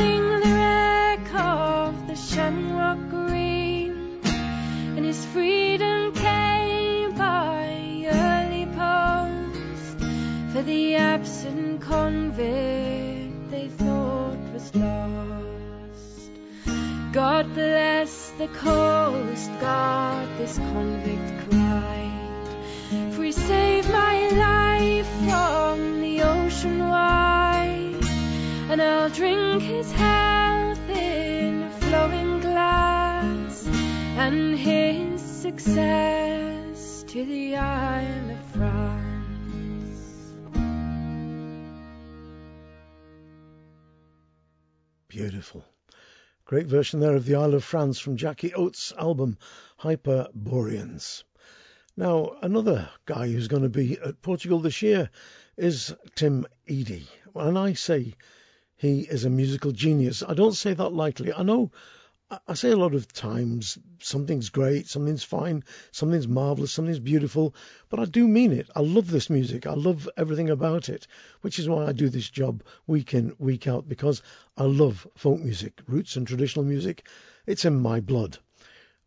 freedom 5.33 6.13
came 6.13 7.11
by 7.15 8.05
early 8.05 8.67
post. 8.67 9.97
For 10.53 10.61
the 10.61 10.95
absent 10.95 11.81
convict 11.81 13.49
they 13.49 13.67
thought 13.67 14.37
was 14.53 14.75
lost. 14.75 16.31
God 17.11 17.51
bless 17.55 18.29
the 18.37 18.47
Coast 18.47 19.49
Guard, 19.59 20.29
this 20.37 20.57
convict 20.57 21.49
cried, 21.49 23.13
for 23.13 23.23
he 23.23 23.31
saved 23.31 23.89
my 23.91 24.15
life 24.29 25.09
from 25.25 26.01
the 26.01 26.21
ocean 26.21 26.77
wide, 26.89 28.05
and 28.69 28.79
I'll 28.79 29.09
drink 29.09 29.63
his 29.63 29.91
health 29.91 30.87
in 30.89 31.63
a 31.63 31.71
flowing 31.81 32.39
glass, 32.39 33.65
and 34.25 34.59
his 34.59 35.12
success 35.43 37.03
to 37.05 37.25
the 37.25 37.57
Isle 37.57 38.31
of 38.31 38.45
France. 38.53 38.93
Beautiful. 45.09 45.65
Great 46.45 46.67
version 46.67 47.01
there 47.01 47.17
of 47.17 47.25
the 47.25 47.35
Isle 47.35 47.55
of 47.55 47.63
France 47.65 47.99
from 47.99 48.15
Jackie 48.15 48.53
Oates' 48.53 48.93
album 48.97 49.37
Hyperboreans. 49.75 51.25
Now, 51.97 52.37
another 52.41 52.87
guy 53.05 53.27
who's 53.27 53.49
going 53.49 53.63
to 53.63 53.69
be 53.69 53.99
at 53.99 54.21
Portugal 54.21 54.61
this 54.61 54.81
year 54.81 55.09
is 55.57 55.93
Tim 56.15 56.47
Edey. 56.69 57.03
And 57.35 57.59
I 57.59 57.73
say 57.73 58.13
he 58.77 59.01
is 59.01 59.25
a 59.25 59.29
musical 59.29 59.73
genius. 59.73 60.23
I 60.25 60.35
don't 60.35 60.55
say 60.55 60.73
that 60.73 60.93
lightly. 60.93 61.33
I 61.33 61.43
know 61.43 61.73
I- 62.47 62.53
say 62.55 62.71
a 62.71 62.77
lot 62.77 62.95
of 62.95 63.11
times 63.13 63.77
something's 63.99 64.49
great, 64.49 64.87
something's 64.87 65.23
fine, 65.23 65.63
something's 65.91 66.27
marvelous, 66.27 66.71
something's 66.71 66.99
beautiful, 66.99 67.53
but 67.89 67.99
I 67.99 68.05
do 68.05 68.27
mean 68.27 68.51
it. 68.51 68.69
I 68.75 68.81
love 68.81 69.11
this 69.11 69.29
music. 69.29 69.67
I 69.67 69.73
love 69.73 70.09
everything 70.17 70.49
about 70.49 70.89
it, 70.89 71.05
which 71.41 71.59
is 71.59 71.69
why 71.69 71.85
I 71.85 71.91
do 71.91 72.09
this 72.09 72.29
job 72.29 72.63
week 72.87 73.13
in, 73.13 73.35
week 73.37 73.67
out, 73.67 73.87
because 73.87 74.21
I 74.57 74.63
love 74.63 75.07
folk 75.15 75.41
music, 75.41 75.81
roots 75.87 76.15
and 76.15 76.25
traditional 76.25 76.65
music. 76.65 77.07
It's 77.45 77.65
in 77.65 77.79
my 77.79 77.99
blood. 77.99 78.39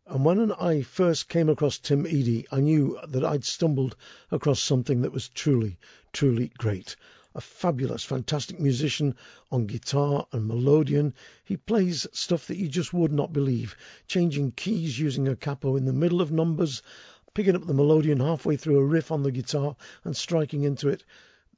And 0.05 0.23
when 0.23 0.53
I 0.53 0.83
first 0.83 1.27
came 1.27 1.49
across 1.49 1.79
Tim 1.79 2.05
Edey, 2.05 2.45
I 2.49 2.61
knew 2.61 2.97
that 3.09 3.25
I'd 3.25 3.43
stumbled 3.43 3.97
across 4.31 4.61
something 4.61 5.01
that 5.01 5.11
was 5.11 5.27
truly, 5.27 5.79
truly 6.13 6.51
great. 6.57 6.95
A 7.37 7.39
fabulous, 7.39 8.03
fantastic 8.03 8.59
musician 8.59 9.13
on 9.51 9.67
guitar 9.67 10.25
and 10.31 10.49
melodeon. 10.49 11.13
He 11.45 11.55
plays 11.55 12.07
stuff 12.11 12.47
that 12.47 12.57
you 12.57 12.67
just 12.67 12.95
would 12.95 13.11
not 13.11 13.31
believe, 13.31 13.75
changing 14.07 14.53
keys 14.53 14.97
using 14.97 15.27
a 15.27 15.35
capo 15.35 15.75
in 15.75 15.85
the 15.85 15.93
middle 15.93 16.19
of 16.19 16.31
numbers, 16.31 16.81
picking 17.35 17.55
up 17.55 17.67
the 17.67 17.75
melodeon 17.75 18.21
halfway 18.21 18.57
through 18.57 18.79
a 18.79 18.83
riff 18.83 19.11
on 19.11 19.21
the 19.21 19.31
guitar 19.31 19.75
and 20.03 20.17
striking 20.17 20.63
into 20.63 20.89
it. 20.89 21.03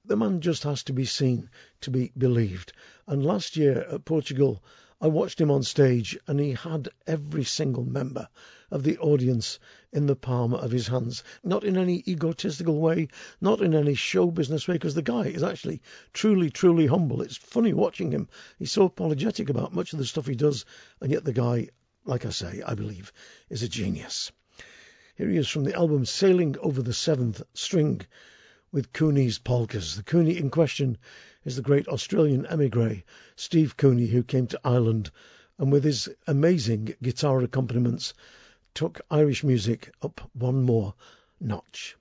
The 0.03 0.17
man 0.17 0.41
just 0.41 0.63
has 0.63 0.84
to 0.84 0.91
be 0.91 1.05
seen 1.05 1.49
to 1.80 1.91
be 1.91 2.11
believed. 2.17 2.73
And 3.07 3.23
last 3.23 3.55
year 3.55 3.84
at 3.84 4.03
Portugal, 4.03 4.61
I 4.99 5.07
watched 5.07 5.39
him 5.39 5.49
on 5.49 5.63
stage 5.63 6.19
and 6.27 6.41
he 6.41 6.51
had 6.51 6.89
every 7.07 7.45
single 7.45 7.86
member 7.86 8.27
of 8.69 8.84
the 8.84 8.97
audience 8.97 9.59
in 9.91 10.05
the 10.05 10.15
palm 10.15 10.53
of 10.53 10.71
his 10.71 10.87
hands. 10.87 11.23
Not 11.43 11.63
in 11.63 11.75
any 11.75 12.03
egotistical 12.07 12.79
way, 12.79 13.07
not 13.41 13.61
in 13.61 13.73
any 13.73 13.95
show 13.95 14.29
business 14.29 14.67
way, 14.67 14.75
because 14.75 14.95
the 14.95 15.01
guy 15.01 15.23
is 15.23 15.43
actually 15.43 15.81
truly, 16.13 16.49
truly 16.49 16.85
humble. 16.85 17.21
It's 17.21 17.37
funny 17.37 17.73
watching 17.73 18.11
him. 18.11 18.29
He's 18.57 18.71
so 18.71 18.83
apologetic 18.83 19.49
about 19.49 19.73
much 19.73 19.93
of 19.93 19.99
the 19.99 20.05
stuff 20.05 20.27
he 20.27 20.35
does, 20.35 20.65
and 21.01 21.11
yet 21.11 21.25
the 21.25 21.33
guy, 21.33 21.69
like 22.05 22.25
I 22.25 22.29
say, 22.29 22.61
I 22.65 22.75
believe, 22.75 23.11
is 23.49 23.63
a 23.63 23.69
genius. 23.69 24.31
Here 25.15 25.29
he 25.29 25.37
is 25.37 25.49
from 25.49 25.63
the 25.63 25.75
album 25.75 26.05
Sailing 26.05 26.55
Over 26.59 26.81
the 26.81 26.93
Seventh 26.93 27.41
String 27.53 28.01
with 28.71 28.93
Cooney's 28.93 29.39
Polkas. 29.39 29.95
The 29.95 30.03
Cooney 30.03 30.37
in 30.37 30.49
question 30.49 30.97
is 31.43 31.55
the 31.55 31.61
great 31.61 31.87
Australian 31.87 32.45
emigre, 32.45 33.03
Steve 33.35 33.75
Cooney, 33.75 34.07
who 34.07 34.23
came 34.23 34.47
to 34.47 34.61
Ireland 34.63 35.09
and 35.57 35.71
with 35.71 35.83
his 35.83 36.07
amazing 36.27 36.95
guitar 37.01 37.41
accompaniments 37.41 38.13
took 38.80 39.01
Irish 39.11 39.43
music 39.43 39.91
up 40.01 40.21
one 40.32 40.63
more 40.63 40.93
notch. 41.41 41.97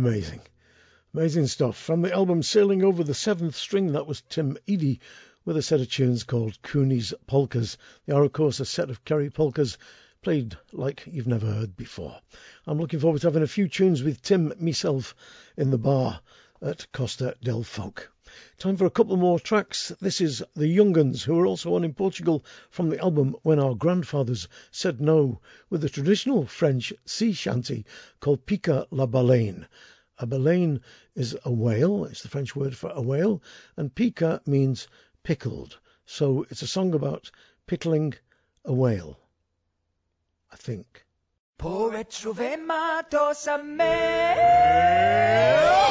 Amazing. 0.00 0.40
Amazing 1.12 1.46
stuff. 1.48 1.76
From 1.76 2.00
the 2.00 2.10
album 2.10 2.42
Sailing 2.42 2.82
Over 2.82 3.04
the 3.04 3.12
Seventh 3.12 3.54
String, 3.54 3.92
that 3.92 4.06
was 4.06 4.22
Tim 4.22 4.56
Edey 4.66 5.00
with 5.44 5.58
a 5.58 5.62
set 5.62 5.82
of 5.82 5.90
tunes 5.90 6.24
called 6.24 6.62
Cooney's 6.62 7.12
Polkas. 7.26 7.76
They 8.06 8.14
are, 8.14 8.24
of 8.24 8.32
course, 8.32 8.60
a 8.60 8.64
set 8.64 8.88
of 8.88 9.04
Kerry 9.04 9.28
polkas 9.28 9.76
played 10.22 10.56
like 10.72 11.02
you've 11.06 11.26
never 11.26 11.44
heard 11.44 11.76
before. 11.76 12.18
I'm 12.66 12.78
looking 12.78 12.98
forward 12.98 13.20
to 13.20 13.26
having 13.26 13.42
a 13.42 13.46
few 13.46 13.68
tunes 13.68 14.02
with 14.02 14.22
Tim 14.22 14.54
myself 14.58 15.14
in 15.58 15.70
the 15.70 15.76
bar 15.76 16.22
at 16.62 16.90
Costa 16.92 17.36
del 17.42 17.62
Folk. 17.62 18.10
Time 18.58 18.76
for 18.76 18.86
a 18.86 18.90
couple 18.90 19.16
more 19.16 19.38
tracks. 19.38 19.92
This 20.00 20.20
is 20.20 20.42
the 20.54 20.66
Young 20.66 20.96
Uns, 20.96 21.22
who 21.22 21.38
are 21.38 21.46
also 21.46 21.74
on 21.74 21.84
in 21.84 21.94
Portugal 21.94 22.44
from 22.70 22.88
the 22.88 22.98
album 22.98 23.36
When 23.42 23.58
Our 23.58 23.74
Grandfathers 23.74 24.48
Said 24.70 25.00
No, 25.00 25.40
with 25.68 25.84
a 25.84 25.88
traditional 25.88 26.46
French 26.46 26.92
sea 27.04 27.32
shanty 27.32 27.84
called 28.20 28.46
Pique 28.46 28.68
la 28.90 29.06
Baleine. 29.06 29.66
A 30.18 30.26
baleine 30.26 30.80
is 31.14 31.34
a 31.46 31.50
whale, 31.50 32.04
it's 32.04 32.22
the 32.22 32.28
French 32.28 32.54
word 32.54 32.76
for 32.76 32.90
a 32.90 33.00
whale, 33.00 33.42
and 33.76 33.94
pica 33.94 34.42
means 34.44 34.86
pickled. 35.22 35.78
So 36.04 36.46
it's 36.50 36.60
a 36.60 36.66
song 36.66 36.92
about 36.92 37.30
pickling 37.66 38.14
a 38.64 38.72
whale, 38.74 39.18
I 40.52 40.56
think. 40.56 41.06
Retrovermatos 41.62 43.46
a 43.46 43.58
me 43.58 44.34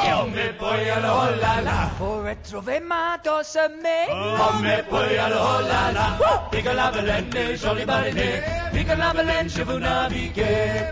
Io 0.04 0.26
me 0.26 0.52
poi 0.58 0.90
allo 0.90 1.30
la 1.38 1.90
retrovermatos 2.24 3.54
a 3.54 3.68
me 3.68 4.06
Oh. 4.10 4.58
Me 4.60 4.82
poi 4.82 5.16
allo 5.16 5.60
la 5.60 5.92
la. 5.92 6.16
Oh. 6.18 6.48
Pica 6.50 6.72
la 6.72 6.90
baleine, 6.90 7.56
joli 7.56 7.84
baleine 7.84 8.42
Pica 8.72 8.96
la 8.96 9.12
baleine, 9.12 9.48
je 9.48 9.62
vous 9.62 9.78
navigue 9.78 10.90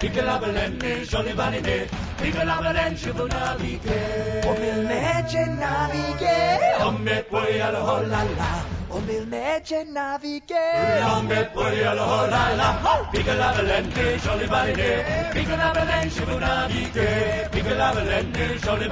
Pica 2.18 2.44
la 2.44 2.56
baleine 2.60 2.88
Piccolabalancia 2.88 3.12
Bonavike. 3.12 4.42
O 4.46 4.52
mil 4.58 4.86
mece 4.86 5.46
navighe, 5.46 6.84
Omme 6.84 7.24
poi 7.30 7.60
alla 7.60 7.78
hollala. 7.80 8.64
o 8.90 8.98
mil 9.00 9.26
mece 9.26 9.84
navighe. 9.84 11.02
Omme 11.16 11.50
poi 11.54 11.84
alla 11.84 12.02
hollala. 12.02 13.08
Piccolabalancia 13.12 14.18
jolly 14.24 14.46
baline. 14.46 15.30
Piccolabalancia 15.32 16.24
Bonavike. 16.24 17.48
Piccolabalancia 17.50 18.58
jolly 18.64 18.88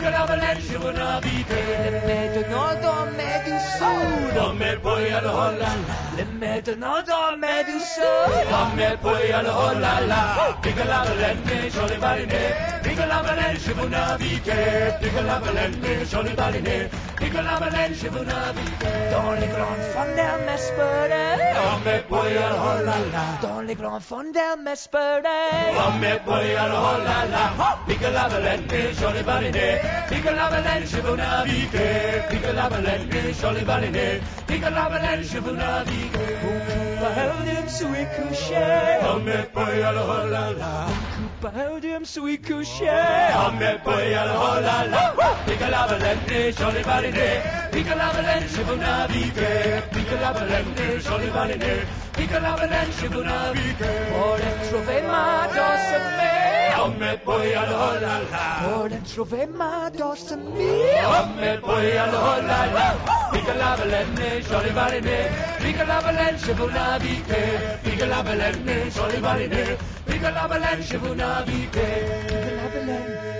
baline. 0.00 0.56
Piccolabalancia 0.60 0.78
Bonavike. 0.78 1.60
Le 1.90 2.00
medonodo 2.06 2.92
meduso, 3.16 3.90
Omme 4.40 4.76
poi 4.82 5.12
alla 5.12 5.30
hollala. 5.32 5.68
le 6.16 6.24
medonodo 6.24 7.36
meduso. 7.36 8.08
Omme 8.50 8.96
poi 9.02 9.32
alla 9.32 9.52
hollala. 9.52 10.56
Piccolabalancia 10.62 11.70
jolly 11.70 11.96
baline. 11.98 12.80
Piccolabalancia 12.82 13.74
Bonavike. 13.74 14.96
Piccolabalancia 15.00 16.04
jolly 16.10 16.34
baline. 16.34 16.88
Piccolabalancia 17.18 18.10
Bonavike. 18.10 19.10
Dans 19.10 19.32
les 19.38 19.48
grandes 19.48 19.84
fondelles 19.94 20.44
m'espérer, 20.46 21.54
Omme 21.74 22.02
poi 22.08 22.36
alla 22.36 22.60
hollala. 22.64 23.24
dans 23.42 23.60
les 23.66 23.74
grandes 23.74 24.02
fondelles 24.02 24.56
m'espérer. 24.64 25.70
Omme 29.90 30.12
poi 30.12 30.26
alla 30.26 30.46
hollala. 30.46 30.80
Piccolabalancia 30.80 31.00
jolly 31.00 31.24
baline. 31.24 32.24
Piccolabalancia 32.28 32.70
Bonavike. 32.70 33.30
Piccolabalancia 33.30 33.40
jolly 33.40 33.64
baline. 33.64 34.20
Piccolabalancia 34.46 35.40
Bonavike. 35.40 36.28
Behouden 37.00 37.68
sui 37.68 38.06
coucher, 38.16 39.00
Omme 39.06 39.48
poi 39.52 39.82
alla 39.82 40.02
hollala. 40.02 40.86
behouden 41.40 42.04
sui 42.04 42.38
coucher. 42.38 43.34
Omme 43.46 43.80
poi 43.82 44.14
alla 44.14 44.36
hollala. 44.38 45.14
Piccolabalancia 45.46 46.52
jolly 46.58 46.82
baline. 46.84 47.42
Piccolabalancia 47.70 48.62
Bonavike. 48.64 49.82
Piccolabalancia 49.92 51.00
jolly 51.08 51.30
baline. 51.30 51.86
Piccolabalancia 52.16 53.08
Bonavike. 53.08 53.90
Pour 54.12 54.38
trouver 54.68 55.02
ma 55.04 55.48
danse 56.80 56.98
me, 56.98 57.10
Omme 57.10 57.18
poi 57.24 57.54
alla 57.54 57.76
hollala. 57.76 58.44
pour 58.62 58.88
trouver 59.12 59.46
ma 59.48 59.90
danse 59.90 60.36
me. 60.36 61.04
Omme 61.04 61.58
poi 61.60 61.96
alla 61.96 62.18
hollala. 62.18 62.86
Piccolabalancia 63.32 64.40
jolly 64.48 64.70
baline. 64.72 65.18
Piccolabalancia 65.58 66.54
Bonavike. 66.54 67.42
Piccolabalancia 67.82 68.90
jolly 68.94 69.20
baline. 69.20 69.76
Piccolabalancia 70.06 70.98
Bonavike. 70.98 71.86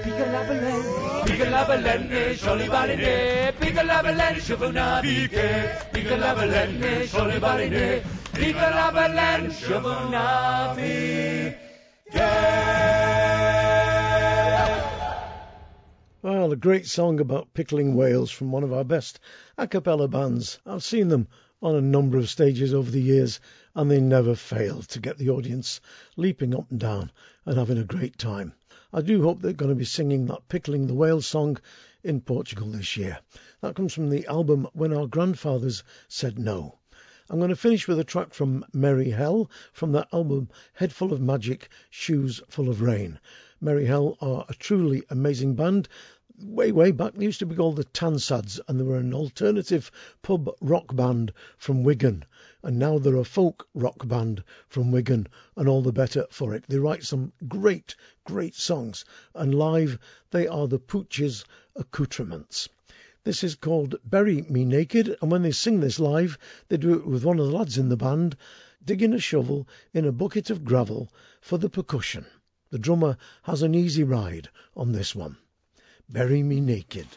Piccolabelen, 0.04 0.84
Piccolabalancia 1.24 2.34
jolly 2.44 2.68
baline. 2.68 3.52
Piccolabalancia 3.58 4.56
Bonavike. 4.56 5.48
Piccolabalancia 5.92 7.06
jolly 7.12 7.38
baline. 7.38 8.02
Piccolabalancia 8.32 9.80
Bonavike. 9.80 11.69
Well, 16.22 16.52
a 16.52 16.56
great 16.56 16.86
song 16.86 17.20
about 17.20 17.54
pickling 17.54 17.94
whales 17.94 18.30
from 18.30 18.50
one 18.50 18.64
of 18.64 18.72
our 18.72 18.84
best 18.84 19.20
a 19.56 19.68
cappella 19.68 20.08
bands. 20.08 20.58
I've 20.66 20.82
seen 20.82 21.08
them 21.08 21.28
on 21.62 21.76
a 21.76 21.80
number 21.80 22.18
of 22.18 22.28
stages 22.28 22.74
over 22.74 22.90
the 22.90 23.00
years, 23.00 23.38
and 23.74 23.90
they 23.90 24.00
never 24.00 24.34
fail 24.34 24.82
to 24.82 24.98
get 24.98 25.18
the 25.18 25.30
audience 25.30 25.80
leaping 26.16 26.54
up 26.54 26.70
and 26.70 26.80
down 26.80 27.12
and 27.46 27.56
having 27.56 27.78
a 27.78 27.84
great 27.84 28.18
time. 28.18 28.54
I 28.92 29.02
do 29.02 29.22
hope 29.22 29.40
they're 29.40 29.52
going 29.52 29.68
to 29.68 29.76
be 29.76 29.84
singing 29.84 30.26
that 30.26 30.48
Pickling 30.48 30.88
the 30.88 30.94
Whale 30.94 31.22
song 31.22 31.58
in 32.02 32.20
Portugal 32.20 32.66
this 32.66 32.96
year. 32.96 33.20
That 33.60 33.76
comes 33.76 33.94
from 33.94 34.10
the 34.10 34.26
album 34.26 34.66
When 34.72 34.92
Our 34.92 35.06
Grandfathers 35.06 35.84
Said 36.08 36.40
No. 36.40 36.79
I'm 37.32 37.38
going 37.38 37.50
to 37.50 37.54
finish 37.54 37.86
with 37.86 38.00
a 38.00 38.02
track 38.02 38.34
from 38.34 38.64
Merry 38.72 39.10
Hell 39.10 39.48
from 39.72 39.92
that 39.92 40.08
album 40.12 40.48
Head 40.72 40.92
Full 40.92 41.12
of 41.12 41.20
Magic, 41.20 41.68
Shoes 41.88 42.42
Full 42.48 42.68
of 42.68 42.82
Rain. 42.82 43.20
Merry 43.60 43.86
Hell 43.86 44.18
are 44.20 44.44
a 44.48 44.54
truly 44.54 45.04
amazing 45.10 45.54
band. 45.54 45.88
Way, 46.42 46.72
way 46.72 46.90
back, 46.90 47.14
they 47.14 47.26
used 47.26 47.38
to 47.38 47.46
be 47.46 47.54
called 47.54 47.76
the 47.76 47.84
Tansads, 47.84 48.58
and 48.66 48.80
they 48.80 48.82
were 48.82 48.98
an 48.98 49.14
alternative 49.14 49.92
pub 50.22 50.50
rock 50.60 50.96
band 50.96 51.32
from 51.56 51.84
Wigan. 51.84 52.24
And 52.64 52.80
now 52.80 52.98
they're 52.98 53.14
a 53.14 53.24
folk 53.24 53.68
rock 53.74 54.08
band 54.08 54.42
from 54.66 54.90
Wigan, 54.90 55.28
and 55.54 55.68
all 55.68 55.82
the 55.82 55.92
better 55.92 56.26
for 56.30 56.52
it. 56.52 56.64
They 56.66 56.80
write 56.80 57.04
some 57.04 57.32
great, 57.46 57.94
great 58.24 58.56
songs, 58.56 59.04
and 59.36 59.54
live 59.54 60.00
they 60.32 60.48
are 60.48 60.66
the 60.66 60.80
Pooch's 60.80 61.44
accoutrements. 61.76 62.68
This 63.22 63.44
is 63.44 63.54
called 63.54 63.96
Bury 64.02 64.40
Me 64.48 64.64
Naked, 64.64 65.14
and 65.20 65.30
when 65.30 65.42
they 65.42 65.50
sing 65.50 65.80
this 65.80 66.00
live, 66.00 66.38
they 66.68 66.78
do 66.78 66.94
it 66.94 67.06
with 67.06 67.22
one 67.22 67.38
of 67.38 67.44
the 67.46 67.52
lads 67.52 67.76
in 67.76 67.90
the 67.90 67.96
band 67.98 68.34
digging 68.82 69.12
a 69.12 69.18
shovel 69.18 69.68
in 69.92 70.06
a 70.06 70.12
bucket 70.12 70.48
of 70.48 70.64
gravel 70.64 71.12
for 71.42 71.58
the 71.58 71.68
percussion. 71.68 72.24
The 72.70 72.78
drummer 72.78 73.18
has 73.42 73.60
an 73.60 73.74
easy 73.74 74.04
ride 74.04 74.48
on 74.74 74.92
this 74.92 75.14
one. 75.14 75.36
Bury 76.08 76.42
Me 76.42 76.60
Naked. 76.60 77.08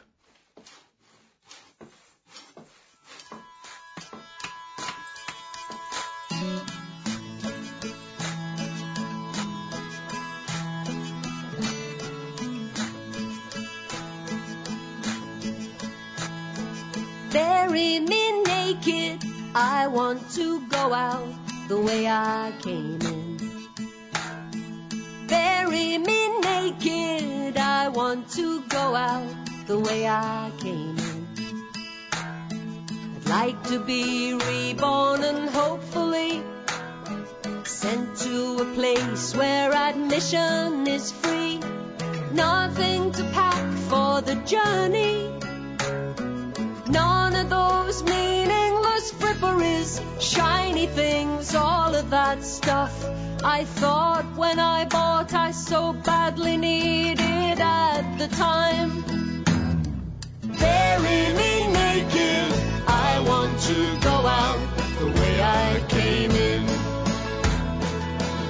I 19.56 19.86
want 19.86 20.32
to 20.32 20.62
go 20.68 20.94
out 20.94 21.28
the 21.68 21.80
way 21.80 22.08
I 22.08 22.54
came 22.60 23.00
in. 23.02 23.38
Bury 25.28 26.00
me 26.00 26.40
naked. 26.40 27.58
I 27.58 27.90
want 27.90 28.32
to 28.32 28.62
go 28.62 28.96
out 28.96 29.28
the 29.68 29.78
way 29.78 30.08
I 30.08 30.52
came 30.60 30.98
in. 30.98 31.28
I'd 33.18 33.30
like 33.30 33.64
to 33.66 33.80
be 33.80 34.34
reborn 34.34 35.24
and 35.24 35.48
hopefully 35.50 36.42
sent 37.64 38.18
to 38.22 38.58
a 38.60 38.66
place 38.74 39.36
where 39.36 39.72
admission 39.72 40.88
is 40.88 41.12
free. 41.12 41.60
Nothing 42.32 43.12
to 43.12 43.24
pack 43.26 43.72
for 43.90 44.22
the 44.22 44.36
journey. 44.48 45.30
None 46.90 47.36
of 47.36 47.50
those 47.52 48.04
meaningless 48.04 48.63
fripperies, 49.44 50.02
shiny 50.22 50.88
things, 50.88 51.56
all 51.56 51.94
of 51.96 52.10
that 52.10 52.44
stuff. 52.44 52.94
I 53.44 53.66
thought 53.66 54.26
when 54.38 54.60
I 54.60 54.86
bought 54.86 55.34
I 55.34 55.52
so 55.52 55.94
badly 55.94 56.58
needed 56.58 57.60
at 57.60 58.18
the 58.18 58.28
time. 58.30 59.04
Bury 60.44 61.34
me 61.40 61.68
naked, 61.68 62.54
I 62.88 63.24
want 63.28 63.60
to 63.62 64.00
go 64.02 64.18
out 64.26 64.60
the 65.00 65.08
way 65.08 65.42
I 65.42 65.84
came 65.90 66.32
in. 66.32 66.66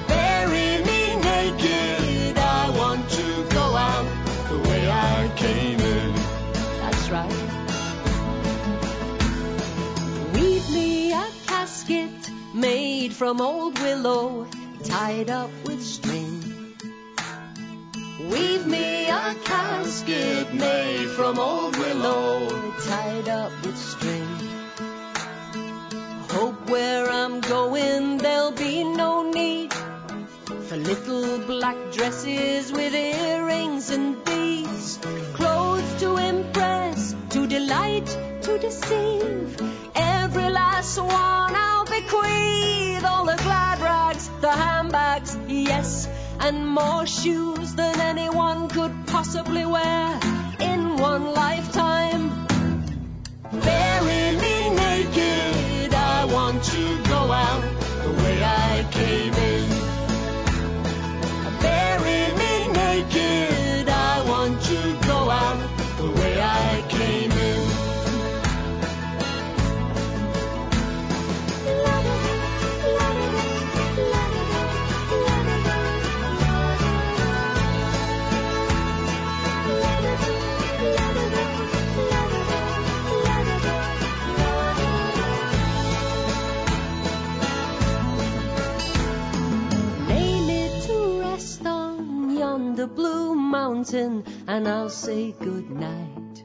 Bury 0.06 0.84
me 0.88 1.16
naked, 1.16 2.38
I 2.38 2.70
want 2.76 3.08
to 3.10 3.48
go 3.50 3.76
out 3.76 4.06
the 4.48 4.68
way 4.68 4.90
I 4.90 5.32
came 5.36 5.80
in. 5.80 6.14
That's 6.80 7.10
right. 7.10 7.43
Made 12.64 13.12
from 13.12 13.42
old 13.42 13.78
willow, 13.78 14.46
tied 14.84 15.28
up 15.28 15.50
with 15.66 15.82
string. 15.82 16.32
Weave 18.30 18.66
me 18.66 19.06
a 19.10 19.34
casket 19.44 20.54
made 20.54 21.10
from 21.10 21.38
old 21.38 21.76
willow, 21.76 22.48
tied 22.86 23.28
up 23.28 23.52
with 23.64 23.76
string. 23.76 24.30
Hope 26.36 26.70
where 26.70 27.06
I'm 27.10 27.40
going 27.42 28.16
there'll 28.16 28.52
be 28.52 28.82
no 28.82 29.30
need 29.30 29.70
for 30.66 30.78
little 30.78 31.40
black 31.40 31.78
dresses 31.92 32.72
with 32.72 32.94
earrings 32.94 33.90
and 33.90 34.24
beads, 34.24 34.98
clothes 35.34 35.90
to 36.00 36.16
impress, 36.16 37.14
to 37.34 37.46
delight, 37.46 38.08
to 38.46 38.58
deceive. 38.58 39.60
Every 39.94 40.48
last 40.48 40.98
one 40.98 41.54
bequeath, 41.94 43.04
all 43.04 43.24
the 43.24 43.36
glad 43.36 43.80
rags, 43.80 44.28
the 44.40 44.50
handbags, 44.50 45.36
yes, 45.48 46.08
and 46.40 46.66
more 46.66 47.06
shoes 47.06 47.74
than 47.74 48.00
anyone 48.00 48.68
could 48.68 48.92
possibly 49.06 49.64
wear 49.64 50.18
in 50.60 50.96
one 50.96 51.32
lifetime. 51.32 52.46
Bury 53.52 54.24
me 54.42 54.56
naked, 54.82 55.94
I 55.94 56.24
want 56.36 56.62
to 56.64 56.84
go 57.14 57.20
out 57.46 57.62
the 58.04 58.12
way 58.22 58.36
I 58.42 58.86
came 58.90 59.34
in. 59.52 59.68
Bury 61.60 62.22
me 62.40 62.52
naked. 62.72 63.63
Mountain 92.86 94.24
and 94.46 94.68
I'll 94.68 94.90
say 94.90 95.32
good 95.32 95.70
night. 95.70 96.44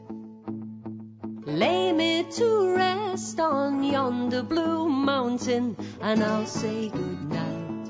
Lay 1.46 1.92
me 1.92 2.24
to 2.24 2.76
rest 2.76 3.40
on 3.40 3.84
yonder 3.84 4.44
blue 4.44 4.88
mountain 4.88 5.76
and 6.02 6.24
I'll 6.24 6.46
say 6.46 6.90
good 6.90 7.24
night. 7.30 7.88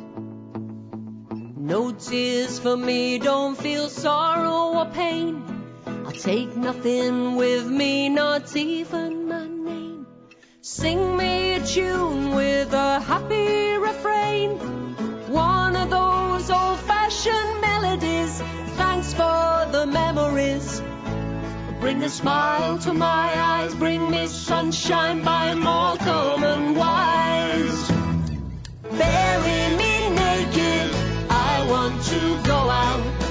No 1.58 1.92
tears 1.92 2.60
for 2.60 2.78
me, 2.78 3.20
don't 3.20 3.56
feel 3.56 3.90
sorrow 3.90 4.80
or 4.80 4.86
pain. 4.86 5.44
I'll 5.86 6.12
take 6.12 6.56
nothing 6.56 7.36
with 7.36 7.68
me, 7.68 8.10
not 8.10 8.56
even 8.56 9.28
my 9.28 9.48
name. 9.48 10.08
Sing 10.62 11.18
me 11.18 11.54
a 11.54 11.66
tune 11.66 12.36
with 12.36 12.74
a 12.74 13.00
happy 13.00 13.78
refrain. 13.78 14.89
One 15.30 15.76
of 15.76 15.92
those 15.92 16.50
old 16.50 16.80
fashioned 16.80 17.62
melodies. 17.62 18.42
Thanks 18.78 19.14
for 19.14 19.68
the 19.72 19.86
memories. 19.86 20.82
Bring 21.80 22.02
a 22.02 22.10
smile 22.10 22.80
to 22.80 22.94
my 22.96 23.32
eyes. 23.40 23.76
Bring 23.76 24.10
me 24.10 24.26
sunshine 24.26 25.24
by 25.24 25.54
Morecambe 25.54 26.44
and 26.44 26.76
Wise. 26.76 27.92
Bury 28.82 29.78
me 29.78 30.10
naked. 30.10 30.96
I 31.30 31.68
want 31.70 32.02
to 32.06 32.20
go 32.48 32.56
out 32.56 33.29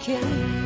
Came. 0.00 0.58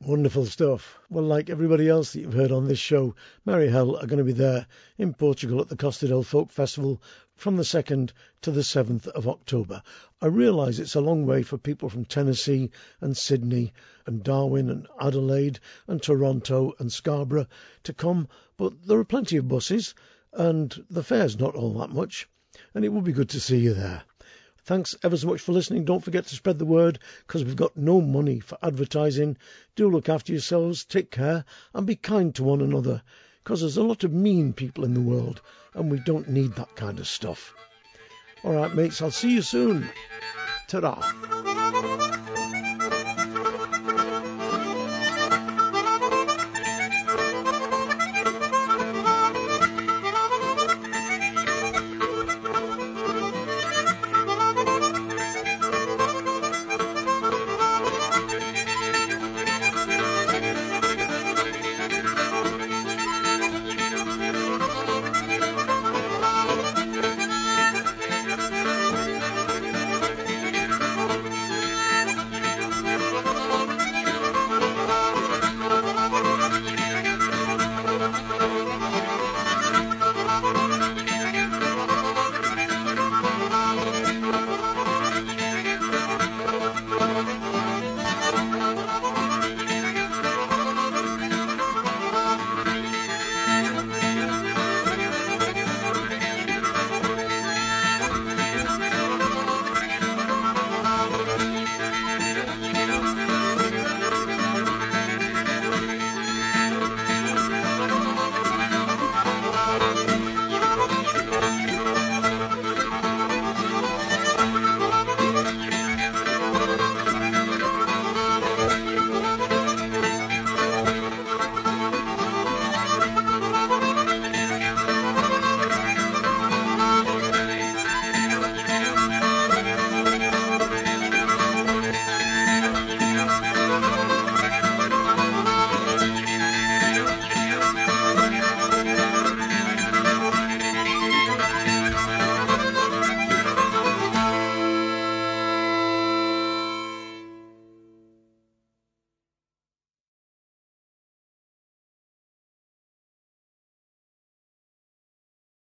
Wonderful 0.00 0.46
stuff. 0.46 0.98
Well, 1.10 1.24
like 1.24 1.50
everybody 1.50 1.88
else 1.88 2.12
that 2.12 2.20
you've 2.20 2.32
heard 2.32 2.52
on 2.52 2.66
this 2.66 2.78
show, 2.78 3.14
Merry 3.44 3.68
Hell 3.68 3.96
are 3.96 4.06
going 4.06 4.18
to 4.18 4.24
be 4.24 4.32
there 4.32 4.66
in 4.96 5.12
Portugal 5.12 5.60
at 5.60 5.68
the 5.68 5.76
Costa 5.76 6.08
del 6.08 6.22
Folk 6.22 6.50
Festival 6.50 7.02
from 7.34 7.56
the 7.56 7.64
2nd 7.64 8.12
to 8.42 8.50
the 8.50 8.60
7th 8.60 9.08
of 9.08 9.28
October. 9.28 9.82
I 10.22 10.26
realise 10.26 10.78
it's 10.78 10.94
a 10.94 11.00
long 11.00 11.26
way 11.26 11.42
for 11.42 11.58
people 11.58 11.88
from 11.88 12.04
Tennessee 12.04 12.70
and 13.00 13.16
Sydney 13.16 13.72
and 14.06 14.22
Darwin 14.22 14.70
and 14.70 14.86
Adelaide 15.00 15.58
and 15.86 16.02
Toronto 16.02 16.74
and 16.78 16.92
Scarborough 16.92 17.46
to 17.82 17.92
come, 17.92 18.28
but 18.56 18.86
there 18.86 18.98
are 18.98 19.04
plenty 19.04 19.36
of 19.36 19.48
buses 19.48 19.94
and 20.32 20.84
the 20.88 21.02
fare's 21.02 21.38
not 21.38 21.56
all 21.56 21.74
that 21.74 21.90
much, 21.90 22.28
and 22.74 22.84
it 22.84 22.88
would 22.88 23.04
be 23.04 23.12
good 23.12 23.30
to 23.30 23.40
see 23.40 23.58
you 23.58 23.74
there. 23.74 24.02
Thanks 24.64 24.94
ever 25.02 25.16
so 25.16 25.28
much 25.28 25.40
for 25.40 25.52
listening. 25.52 25.84
Don't 25.84 26.04
forget 26.04 26.26
to 26.26 26.34
spread 26.34 26.58
the 26.58 26.64
word 26.64 26.98
because 27.26 27.44
we've 27.44 27.56
got 27.56 27.76
no 27.76 28.00
money 28.00 28.40
for 28.40 28.58
advertising. 28.62 29.36
Do 29.74 29.90
look 29.90 30.08
after 30.08 30.32
yourselves, 30.32 30.84
take 30.84 31.10
care, 31.10 31.44
and 31.74 31.86
be 31.86 31.96
kind 31.96 32.34
to 32.36 32.44
one 32.44 32.60
another 32.60 33.02
because 33.42 33.60
there's 33.60 33.78
a 33.78 33.82
lot 33.82 34.04
of 34.04 34.12
mean 34.12 34.52
people 34.52 34.84
in 34.84 34.94
the 34.94 35.00
world 35.00 35.40
and 35.74 35.90
we 35.90 35.98
don't 35.98 36.28
need 36.28 36.54
that 36.54 36.76
kind 36.76 36.98
of 37.00 37.08
stuff. 37.08 37.54
All 38.44 38.54
right, 38.54 38.74
mates, 38.74 39.02
I'll 39.02 39.10
see 39.10 39.32
you 39.32 39.42
soon. 39.42 39.88
Ta-da. 40.68 41.39